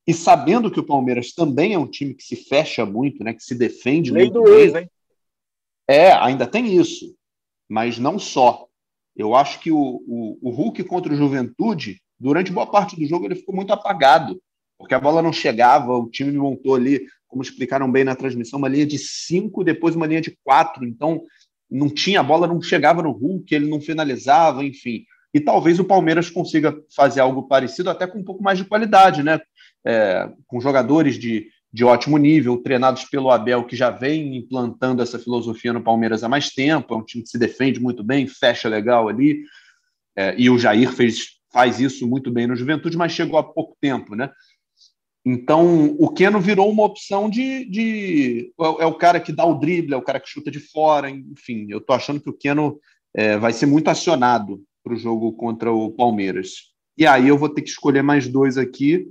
e 0.07 0.15
sabendo 0.15 0.71
que 0.71 0.81
o 0.81 0.87
Palmeiras 0.87 1.33
também 1.33 1.75
é 1.75 1.79
um 1.79 1.87
time 1.87 2.15
que 2.15 2.23
se 2.23 2.37
fecha 2.37 2.87
muito, 2.87 3.23
né, 3.23 3.35
que 3.35 3.43
se 3.43 3.55
defende 3.55 4.11
Lei 4.11 4.25
muito. 4.25 4.43
Do 4.43 4.55
ex, 4.55 4.75
hein? 4.75 4.91
É, 5.87 6.13
ainda 6.13 6.47
tem 6.47 6.75
isso. 6.75 7.15
Mas 7.69 7.99
não 7.99 8.19
só. 8.19 8.67
Eu 9.17 9.35
acho 9.35 9.61
que 9.61 9.71
o, 9.71 9.79
o, 9.79 10.39
o 10.43 10.51
Hulk 10.51 10.83
contra 10.85 11.13
o 11.13 11.17
Juventude, 11.17 12.01
durante 12.19 12.53
boa 12.53 12.67
parte 12.67 12.97
do 12.97 13.07
jogo, 13.07 13.27
ele 13.27 13.37
ficou 13.37 13.55
muito 13.55 13.73
apagado, 13.73 14.41
porque 14.79 14.95
a 14.95 15.01
bola 15.01 15.23
não 15.23 15.33
chegava, 15.33 15.97
o 15.97 16.09
time 16.09 16.33
montou 16.33 16.75
ali, 16.75 17.07
como 17.29 17.43
explicaram 17.43 17.91
bem 17.91 18.05
na 18.05 18.17
transmissão, 18.17 18.59
uma 18.59 18.69
linha 18.69 18.87
de 18.87 18.99
cinco, 18.99 19.65
depois 19.65 19.95
uma 19.95 20.07
linha 20.07 20.21
de 20.21 20.37
quatro, 20.45 20.85
então 20.85 21.23
não 21.71 21.89
tinha, 21.89 22.21
a 22.21 22.25
bola 22.25 22.47
não 22.47 22.61
chegava 22.61 23.03
no 23.03 23.11
Hulk, 23.11 23.53
ele 23.55 23.69
não 23.69 23.81
finalizava, 23.81 24.65
enfim. 24.65 25.05
E 25.33 25.41
talvez 25.41 25.81
o 25.81 25.85
Palmeiras 25.85 26.31
consiga 26.31 26.77
fazer 26.95 27.21
algo 27.21 27.43
parecido, 27.49 27.91
até 27.91 28.07
com 28.07 28.19
um 28.19 28.25
pouco 28.25 28.43
mais 28.43 28.59
de 28.59 28.65
qualidade, 28.65 29.23
né? 29.23 29.41
É, 29.85 30.31
com 30.47 30.61
jogadores 30.61 31.19
de, 31.19 31.49
de 31.75 31.85
ótimo 31.85 32.17
nível, 32.19 32.57
treinados 32.59 33.03
pelo 33.07 33.33
Abel, 33.33 33.65
que 33.65 33.75
já 33.75 33.91
vem 33.91 34.37
implantando 34.37 35.03
essa 35.03 35.19
filosofia 35.19 35.73
no 35.73 35.83
Palmeiras 35.83 36.23
há 36.23 36.29
mais 36.29 36.51
tempo, 36.51 36.95
é 36.95 36.97
um 36.97 37.03
time 37.03 37.25
que 37.25 37.31
se 37.31 37.37
defende 37.37 37.81
muito 37.81 38.05
bem, 38.05 38.29
fecha 38.29 38.69
legal 38.69 39.09
ali, 39.09 39.43
é, 40.17 40.37
e 40.39 40.49
o 40.49 40.57
Jair 40.57 40.93
fez, 40.93 41.31
faz 41.53 41.81
isso 41.81 42.07
muito 42.07 42.31
bem 42.31 42.47
no 42.47 42.55
Juventude, 42.55 42.97
mas 42.97 43.11
chegou 43.11 43.41
há 43.41 43.43
pouco 43.43 43.77
tempo, 43.81 44.15
né? 44.15 44.31
Então, 45.27 45.97
o 45.99 46.09
Keno 46.11 46.39
virou 46.39 46.71
uma 46.71 46.85
opção 46.85 47.29
de. 47.29 47.65
de 47.65 48.53
é, 48.79 48.87
o 48.87 48.95
cara 48.95 49.19
que 49.19 49.33
dá 49.33 49.45
o 49.45 49.59
drible, 49.59 49.95
é 49.95 49.97
o 49.97 50.03
cara 50.03 50.21
que 50.21 50.29
chuta 50.29 50.53
de 50.53 50.61
fora, 50.61 51.11
enfim. 51.11 51.67
Eu 51.71 51.79
estou 51.79 51.97
achando 51.97 52.21
que 52.21 52.31
o 52.31 52.37
Keno 52.37 52.79
é, 53.13 53.37
vai 53.37 53.53
ser 53.53 53.67
muito 53.67 53.89
acionado 53.89 54.63
para 54.85 54.93
o 54.93 54.97
jogo 54.97 55.33
contra 55.33 55.73
o 55.73 55.91
Palmeiras. 55.91 56.73
E 56.97 57.05
aí 57.05 57.27
eu 57.27 57.39
vou 57.39 57.49
ter 57.49 57.63
que 57.63 57.71
escolher 57.71 58.03
mais 58.03 58.29
dois 58.29 58.57
aqui. 58.57 59.09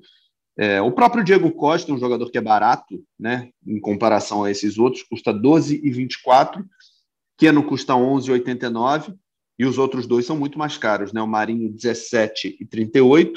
É, 0.57 0.81
o 0.81 0.91
próprio 0.91 1.23
Diego 1.23 1.51
Costa, 1.51 1.91
um 1.91 1.97
jogador 1.97 2.29
que 2.29 2.37
é 2.37 2.41
barato, 2.41 3.03
né, 3.19 3.49
em 3.65 3.79
comparação 3.79 4.43
a 4.43 4.51
esses 4.51 4.77
outros, 4.77 5.03
custa 5.03 5.33
12,24, 5.33 6.63
Keno 7.37 7.63
custa 7.63 7.93
11,89 7.93 9.15
e 9.57 9.65
os 9.65 9.77
outros 9.77 10.05
dois 10.05 10.25
são 10.25 10.37
muito 10.37 10.57
mais 10.57 10.77
caros, 10.77 11.11
né? 11.11 11.21
O 11.21 11.27
Marinho 11.27 11.73
17,38, 11.73 13.33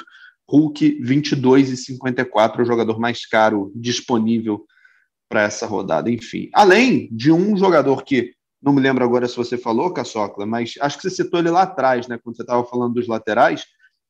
Hulk 0.48 1.00
22,54, 1.02 2.60
o 2.60 2.64
jogador 2.64 2.98
mais 2.98 3.26
caro 3.26 3.72
disponível 3.74 4.66
para 5.28 5.42
essa 5.42 5.66
rodada. 5.66 6.10
Enfim, 6.10 6.48
além 6.52 7.08
de 7.10 7.32
um 7.32 7.56
jogador 7.56 8.04
que 8.04 8.32
não 8.62 8.72
me 8.72 8.80
lembro 8.80 9.04
agora 9.04 9.28
se 9.28 9.36
você 9.36 9.56
falou, 9.58 9.92
Caçocla, 9.92 10.46
mas 10.46 10.74
acho 10.80 10.96
que 10.96 11.02
você 11.02 11.10
citou 11.10 11.40
ele 11.40 11.50
lá 11.50 11.62
atrás, 11.62 12.08
né, 12.08 12.18
quando 12.22 12.36
você 12.36 12.42
estava 12.42 12.64
falando 12.64 12.94
dos 12.94 13.06
laterais, 13.06 13.64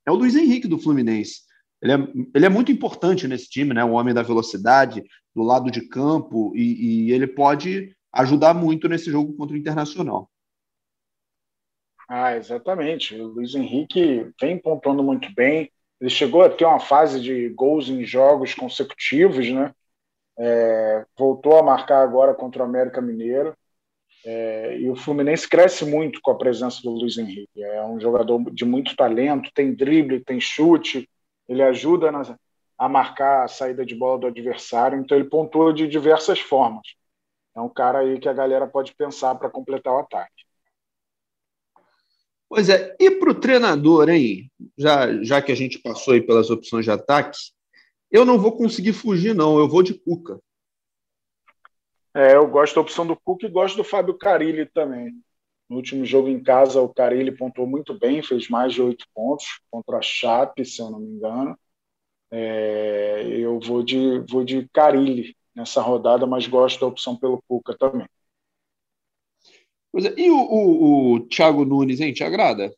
é 0.06 0.10
o 0.10 0.14
Luiz 0.14 0.36
Henrique 0.36 0.68
do 0.68 0.78
Fluminense. 0.78 1.40
Ele 1.82 1.92
é, 1.92 1.96
ele 2.34 2.46
é 2.46 2.48
muito 2.48 2.72
importante 2.72 3.28
nesse 3.28 3.48
time, 3.48 3.74
né? 3.74 3.84
O 3.84 3.92
homem 3.92 4.14
da 4.14 4.22
velocidade, 4.22 5.04
do 5.34 5.42
lado 5.42 5.70
de 5.70 5.86
campo, 5.88 6.52
e, 6.56 7.08
e 7.08 7.12
ele 7.12 7.26
pode 7.26 7.94
ajudar 8.12 8.54
muito 8.54 8.88
nesse 8.88 9.10
jogo 9.10 9.36
contra 9.36 9.54
o 9.54 9.58
Internacional. 9.58 10.30
Ah, 12.08 12.36
exatamente. 12.36 13.14
O 13.14 13.28
Luiz 13.28 13.54
Henrique 13.54 14.30
vem 14.40 14.58
pontuando 14.58 15.02
muito 15.02 15.32
bem. 15.34 15.70
Ele 16.00 16.10
chegou 16.10 16.42
a 16.42 16.50
ter 16.50 16.64
uma 16.64 16.78
fase 16.78 17.20
de 17.20 17.48
gols 17.50 17.88
em 17.88 18.04
jogos 18.04 18.54
consecutivos, 18.54 19.50
né? 19.50 19.72
É, 20.38 21.04
voltou 21.18 21.58
a 21.58 21.62
marcar 21.62 22.02
agora 22.02 22.34
contra 22.34 22.62
o 22.62 22.66
América 22.66 23.00
Mineiro. 23.00 23.56
É, 24.24 24.78
e 24.78 24.90
o 24.90 24.96
Fluminense 24.96 25.48
cresce 25.48 25.84
muito 25.84 26.20
com 26.20 26.30
a 26.30 26.38
presença 26.38 26.80
do 26.82 26.90
Luiz 26.90 27.16
Henrique. 27.16 27.62
É 27.62 27.84
um 27.84 28.00
jogador 28.00 28.50
de 28.52 28.64
muito 28.64 28.94
talento, 28.96 29.50
tem 29.54 29.74
drible, 29.74 30.24
tem 30.24 30.40
chute, 30.40 31.08
ele 31.48 31.62
ajuda 31.62 32.10
na, 32.10 32.22
a 32.78 32.88
marcar 32.88 33.44
a 33.44 33.48
saída 33.48 33.84
de 33.84 33.94
bola 33.94 34.18
do 34.18 34.26
adversário, 34.26 34.98
então 34.98 35.16
ele 35.16 35.28
pontua 35.28 35.72
de 35.72 35.86
diversas 35.86 36.40
formas. 36.40 36.86
É 37.54 37.60
um 37.60 37.68
cara 37.68 38.00
aí 38.00 38.18
que 38.18 38.28
a 38.28 38.34
galera 38.34 38.66
pode 38.66 38.94
pensar 38.94 39.34
para 39.34 39.50
completar 39.50 39.94
o 39.94 39.98
ataque. 39.98 40.44
Pois 42.48 42.68
é, 42.68 42.94
e 43.00 43.10
para 43.10 43.30
o 43.30 43.34
treinador, 43.34 44.08
hein? 44.08 44.50
Já, 44.78 45.22
já 45.22 45.42
que 45.42 45.50
a 45.50 45.54
gente 45.56 45.78
passou 45.78 46.14
aí 46.14 46.20
pelas 46.20 46.48
opções 46.48 46.84
de 46.84 46.90
ataque, 46.90 47.38
eu 48.10 48.24
não 48.24 48.38
vou 48.38 48.56
conseguir 48.56 48.92
fugir, 48.92 49.34
não. 49.34 49.58
Eu 49.58 49.68
vou 49.68 49.82
de 49.82 49.94
Cuca. 49.94 50.38
É, 52.14 52.36
eu 52.36 52.46
gosto 52.46 52.74
da 52.76 52.80
opção 52.80 53.06
do 53.06 53.16
Cuca 53.16 53.46
e 53.46 53.50
gosto 53.50 53.76
do 53.76 53.84
Fábio 53.84 54.16
Carilli 54.16 54.64
também. 54.66 55.20
No 55.68 55.76
último 55.76 56.04
jogo 56.04 56.28
em 56.28 56.42
casa, 56.42 56.80
o 56.80 56.88
Carilli 56.92 57.36
pontuou 57.36 57.66
muito 57.66 57.98
bem, 57.98 58.22
fez 58.22 58.48
mais 58.48 58.72
de 58.72 58.82
oito 58.82 59.04
pontos 59.14 59.60
contra 59.70 59.98
a 59.98 60.02
Chape, 60.02 60.64
se 60.64 60.80
eu 60.80 60.90
não 60.90 61.00
me 61.00 61.08
engano. 61.08 61.58
É, 62.30 63.24
eu 63.28 63.58
vou 63.60 63.82
de, 63.82 64.20
vou 64.30 64.44
de 64.44 64.68
Carilli 64.72 65.36
nessa 65.54 65.80
rodada, 65.80 66.26
mas 66.26 66.46
gosto 66.46 66.80
da 66.80 66.86
opção 66.86 67.16
pelo 67.16 67.42
Cuca 67.48 67.76
também. 67.76 68.06
É, 69.94 70.20
e 70.20 70.30
o, 70.30 70.36
o, 70.36 71.14
o 71.14 71.20
Thiago 71.28 71.64
Nunes, 71.64 72.00
hein? 72.00 72.12
Te 72.12 72.22
agrada? 72.22 72.72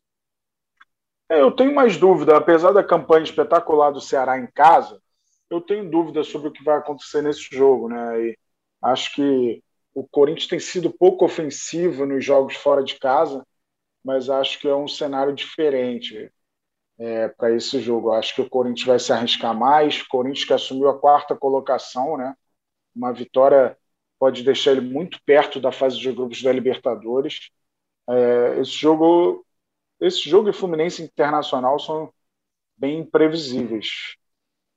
É, 1.29 1.41
eu 1.41 1.51
tenho 1.51 1.73
mais 1.75 1.97
dúvida, 1.97 2.35
apesar 2.35 2.71
da 2.71 2.83
campanha 2.83 3.23
espetacular 3.23 3.91
do 3.91 4.01
Ceará 4.01 4.39
em 4.39 4.47
casa, 4.47 4.99
eu 5.49 5.61
tenho 5.61 5.89
dúvida 5.89 6.23
sobre 6.23 6.47
o 6.47 6.51
que 6.51 6.63
vai 6.63 6.77
acontecer 6.77 7.21
nesse 7.21 7.47
jogo, 7.51 7.89
né? 7.89 8.21
E 8.21 8.37
acho 8.81 9.13
que 9.13 9.61
o 9.99 10.07
Corinthians 10.07 10.47
tem 10.47 10.59
sido 10.59 10.91
pouco 10.91 11.25
ofensivo 11.25 12.05
nos 12.05 12.23
jogos 12.23 12.55
fora 12.55 12.83
de 12.83 12.97
casa, 12.97 13.45
mas 14.03 14.29
acho 14.29 14.59
que 14.59 14.67
é 14.67 14.75
um 14.75 14.87
cenário 14.87 15.33
diferente 15.35 16.31
é, 16.97 17.27
para 17.29 17.53
esse 17.55 17.81
jogo. 17.81 18.11
Acho 18.11 18.35
que 18.35 18.41
o 18.41 18.49
Corinthians 18.49 18.87
vai 18.87 18.99
se 18.99 19.11
arriscar 19.11 19.53
mais. 19.53 20.01
O 20.01 20.07
Corinthians 20.07 20.45
que 20.45 20.53
assumiu 20.53 20.89
a 20.89 20.97
quarta 20.97 21.35
colocação, 21.35 22.17
né? 22.17 22.35
Uma 22.95 23.13
vitória 23.13 23.77
pode 24.17 24.43
deixar 24.43 24.71
ele 24.71 24.81
muito 24.81 25.19
perto 25.25 25.59
da 25.59 25.71
fase 25.71 25.97
de 25.99 26.11
grupos 26.11 26.41
da 26.41 26.51
Libertadores. 26.53 27.49
É, 28.09 28.59
esse 28.61 28.71
jogo, 28.71 29.45
esse 29.99 30.29
jogo 30.29 30.49
e 30.49 30.53
Fluminense 30.53 31.03
Internacional 31.03 31.77
são 31.79 32.13
bem 32.77 32.99
imprevisíveis 32.99 34.17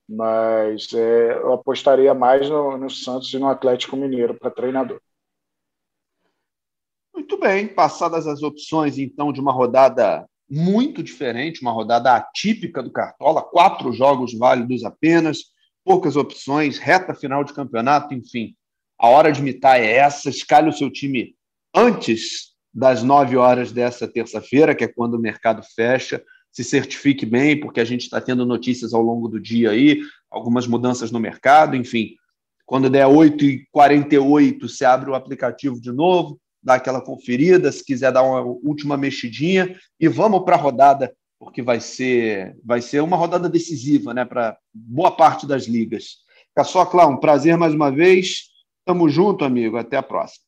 mas 0.08 0.92
é, 0.92 1.32
eu 1.38 1.52
apostaria 1.54 2.12
mais 2.14 2.48
no, 2.48 2.76
no, 2.76 2.90
Santos 2.90 3.32
e 3.32 3.38
no 3.38 3.48
Atlético 3.48 3.96
Mineiro 3.96 4.38
para 4.38 4.50
treinador. 4.50 5.00
Muito 7.14 7.38
bem, 7.38 7.66
passadas 7.68 8.26
as 8.26 8.42
opções, 8.42 8.98
então, 8.98 9.32
de 9.32 9.40
uma 9.40 9.52
rodada 9.52 10.26
muito 10.48 11.02
diferente, 11.02 11.62
uma 11.62 11.72
rodada 11.72 12.14
atípica 12.14 12.82
do 12.82 12.90
Cartola, 12.90 13.42
quatro 13.42 13.92
jogos 13.92 14.36
válidos 14.36 14.84
apenas, 14.84 15.44
poucas 15.84 16.16
opções, 16.16 16.78
reta 16.78 17.14
final 17.14 17.44
de 17.44 17.52
campeonato, 17.52 18.14
enfim. 18.14 18.54
A 18.98 19.08
hora 19.08 19.32
de 19.32 19.42
mitar 19.42 19.80
é 19.80 19.96
essa, 19.96 20.28
escalhe 20.28 20.68
o 20.68 20.72
seu 20.72 20.90
time 20.90 21.34
antes 21.74 22.52
das 22.72 23.02
nove 23.02 23.36
horas 23.36 23.72
dessa 23.72 24.08
terça-feira, 24.08 24.74
que 24.74 24.84
é 24.84 24.88
quando 24.88 25.14
o 25.14 25.20
mercado 25.20 25.62
fecha, 25.74 26.22
se 26.50 26.62
certifique 26.62 27.24
bem, 27.24 27.58
porque 27.58 27.80
a 27.80 27.84
gente 27.84 28.02
está 28.02 28.20
tendo 28.20 28.44
notícias 28.44 28.92
ao 28.92 29.02
longo 29.02 29.28
do 29.28 29.40
dia 29.40 29.70
aí, 29.70 30.00
algumas 30.30 30.66
mudanças 30.66 31.10
no 31.10 31.18
mercado, 31.18 31.76
enfim. 31.76 32.14
Quando 32.66 32.90
der 32.90 33.06
8h48, 33.06 34.60
você 34.60 34.84
abre 34.84 35.10
o 35.10 35.14
aplicativo 35.14 35.80
de 35.80 35.90
novo, 35.90 36.38
dá 36.62 36.74
aquela 36.74 37.00
conferida, 37.00 37.72
se 37.72 37.84
quiser 37.84 38.12
dar 38.12 38.22
uma 38.22 38.40
última 38.40 38.96
mexidinha, 38.96 39.76
e 39.98 40.08
vamos 40.08 40.44
para 40.44 40.56
a 40.56 40.58
rodada, 40.58 41.14
porque 41.38 41.60
vai 41.60 41.80
ser, 41.80 42.56
vai 42.64 42.80
ser 42.80 43.00
uma 43.00 43.16
rodada 43.16 43.48
decisiva 43.48 44.14
né, 44.14 44.24
para 44.24 44.56
boa 44.72 45.10
parte 45.10 45.46
das 45.46 45.64
ligas. 45.64 46.22
Caçocla, 46.54 47.06
um 47.06 47.16
prazer 47.16 47.56
mais 47.56 47.72
uma 47.74 47.90
vez. 47.90 48.50
Tamo 48.84 49.08
junto, 49.08 49.44
amigo. 49.44 49.76
Até 49.76 49.96
a 49.96 50.02
próxima. 50.02 50.44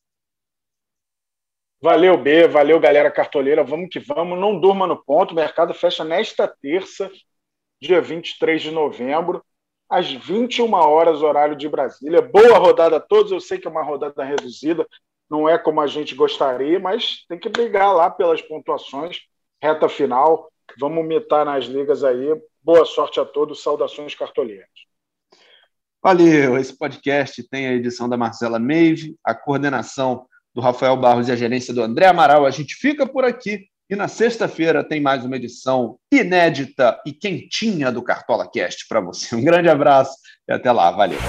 Valeu, 1.81 2.17
B. 2.17 2.47
Valeu, 2.47 2.79
galera 2.79 3.11
cartoleira. 3.11 3.63
Vamos 3.63 3.89
que 3.89 3.99
vamos. 3.99 4.39
Não 4.39 4.59
durma 4.59 4.87
no 4.87 5.03
ponto. 5.03 5.31
O 5.31 5.35
mercado 5.35 5.73
fecha 5.73 6.03
nesta 6.03 6.47
terça, 6.47 7.11
dia 7.81 8.01
23 8.01 8.61
de 8.61 8.71
novembro, 8.71 9.43
às 9.89 10.11
21 10.11 10.71
horas, 10.73 11.21
horário 11.21 11.55
de 11.55 11.67
Brasília. 11.67 12.21
Boa 12.21 12.57
rodada 12.57 12.97
a 12.97 13.01
todos. 13.01 13.31
Eu 13.31 13.39
sei 13.39 13.57
que 13.57 13.67
é 13.67 13.71
uma 13.71 13.83
rodada 13.83 14.23
reduzida, 14.23 14.87
não 15.29 15.49
é 15.49 15.57
como 15.57 15.81
a 15.81 15.87
gente 15.87 16.15
gostaria, 16.15 16.79
mas 16.79 17.25
tem 17.27 17.39
que 17.39 17.49
brigar 17.49 17.93
lá 17.95 18.09
pelas 18.09 18.41
pontuações. 18.41 19.21
Reta 19.61 19.89
final. 19.89 20.51
Vamos 20.79 21.05
mitar 21.05 21.45
nas 21.45 21.65
ligas 21.65 22.03
aí. 22.03 22.39
Boa 22.61 22.85
sorte 22.85 23.19
a 23.19 23.25
todos. 23.25 23.63
Saudações 23.63 24.13
cartoleiras. 24.15 24.67
Valeu. 26.03 26.57
Esse 26.57 26.77
podcast 26.77 27.47
tem 27.49 27.67
a 27.67 27.73
edição 27.73 28.07
da 28.07 28.17
Marcela 28.17 28.59
Meive, 28.59 29.15
a 29.23 29.33
coordenação 29.33 30.27
do 30.53 30.61
Rafael 30.61 30.95
Barros 30.95 31.27
e 31.27 31.31
a 31.31 31.35
gerência 31.35 31.73
do 31.73 31.81
André 31.81 32.05
Amaral. 32.05 32.45
A 32.45 32.51
gente 32.51 32.75
fica 32.75 33.07
por 33.07 33.25
aqui 33.25 33.65
e 33.89 33.95
na 33.95 34.07
sexta-feira 34.07 34.83
tem 34.83 35.01
mais 35.01 35.25
uma 35.25 35.35
edição 35.35 35.97
inédita 36.11 36.99
e 37.05 37.11
quentinha 37.11 37.91
do 37.91 38.03
Cartola 38.03 38.49
Cast 38.49 38.87
para 38.87 39.01
você. 39.01 39.35
Um 39.35 39.43
grande 39.43 39.69
abraço 39.69 40.15
e 40.47 40.53
até 40.53 40.71
lá. 40.71 40.91
Valeu. 40.91 41.19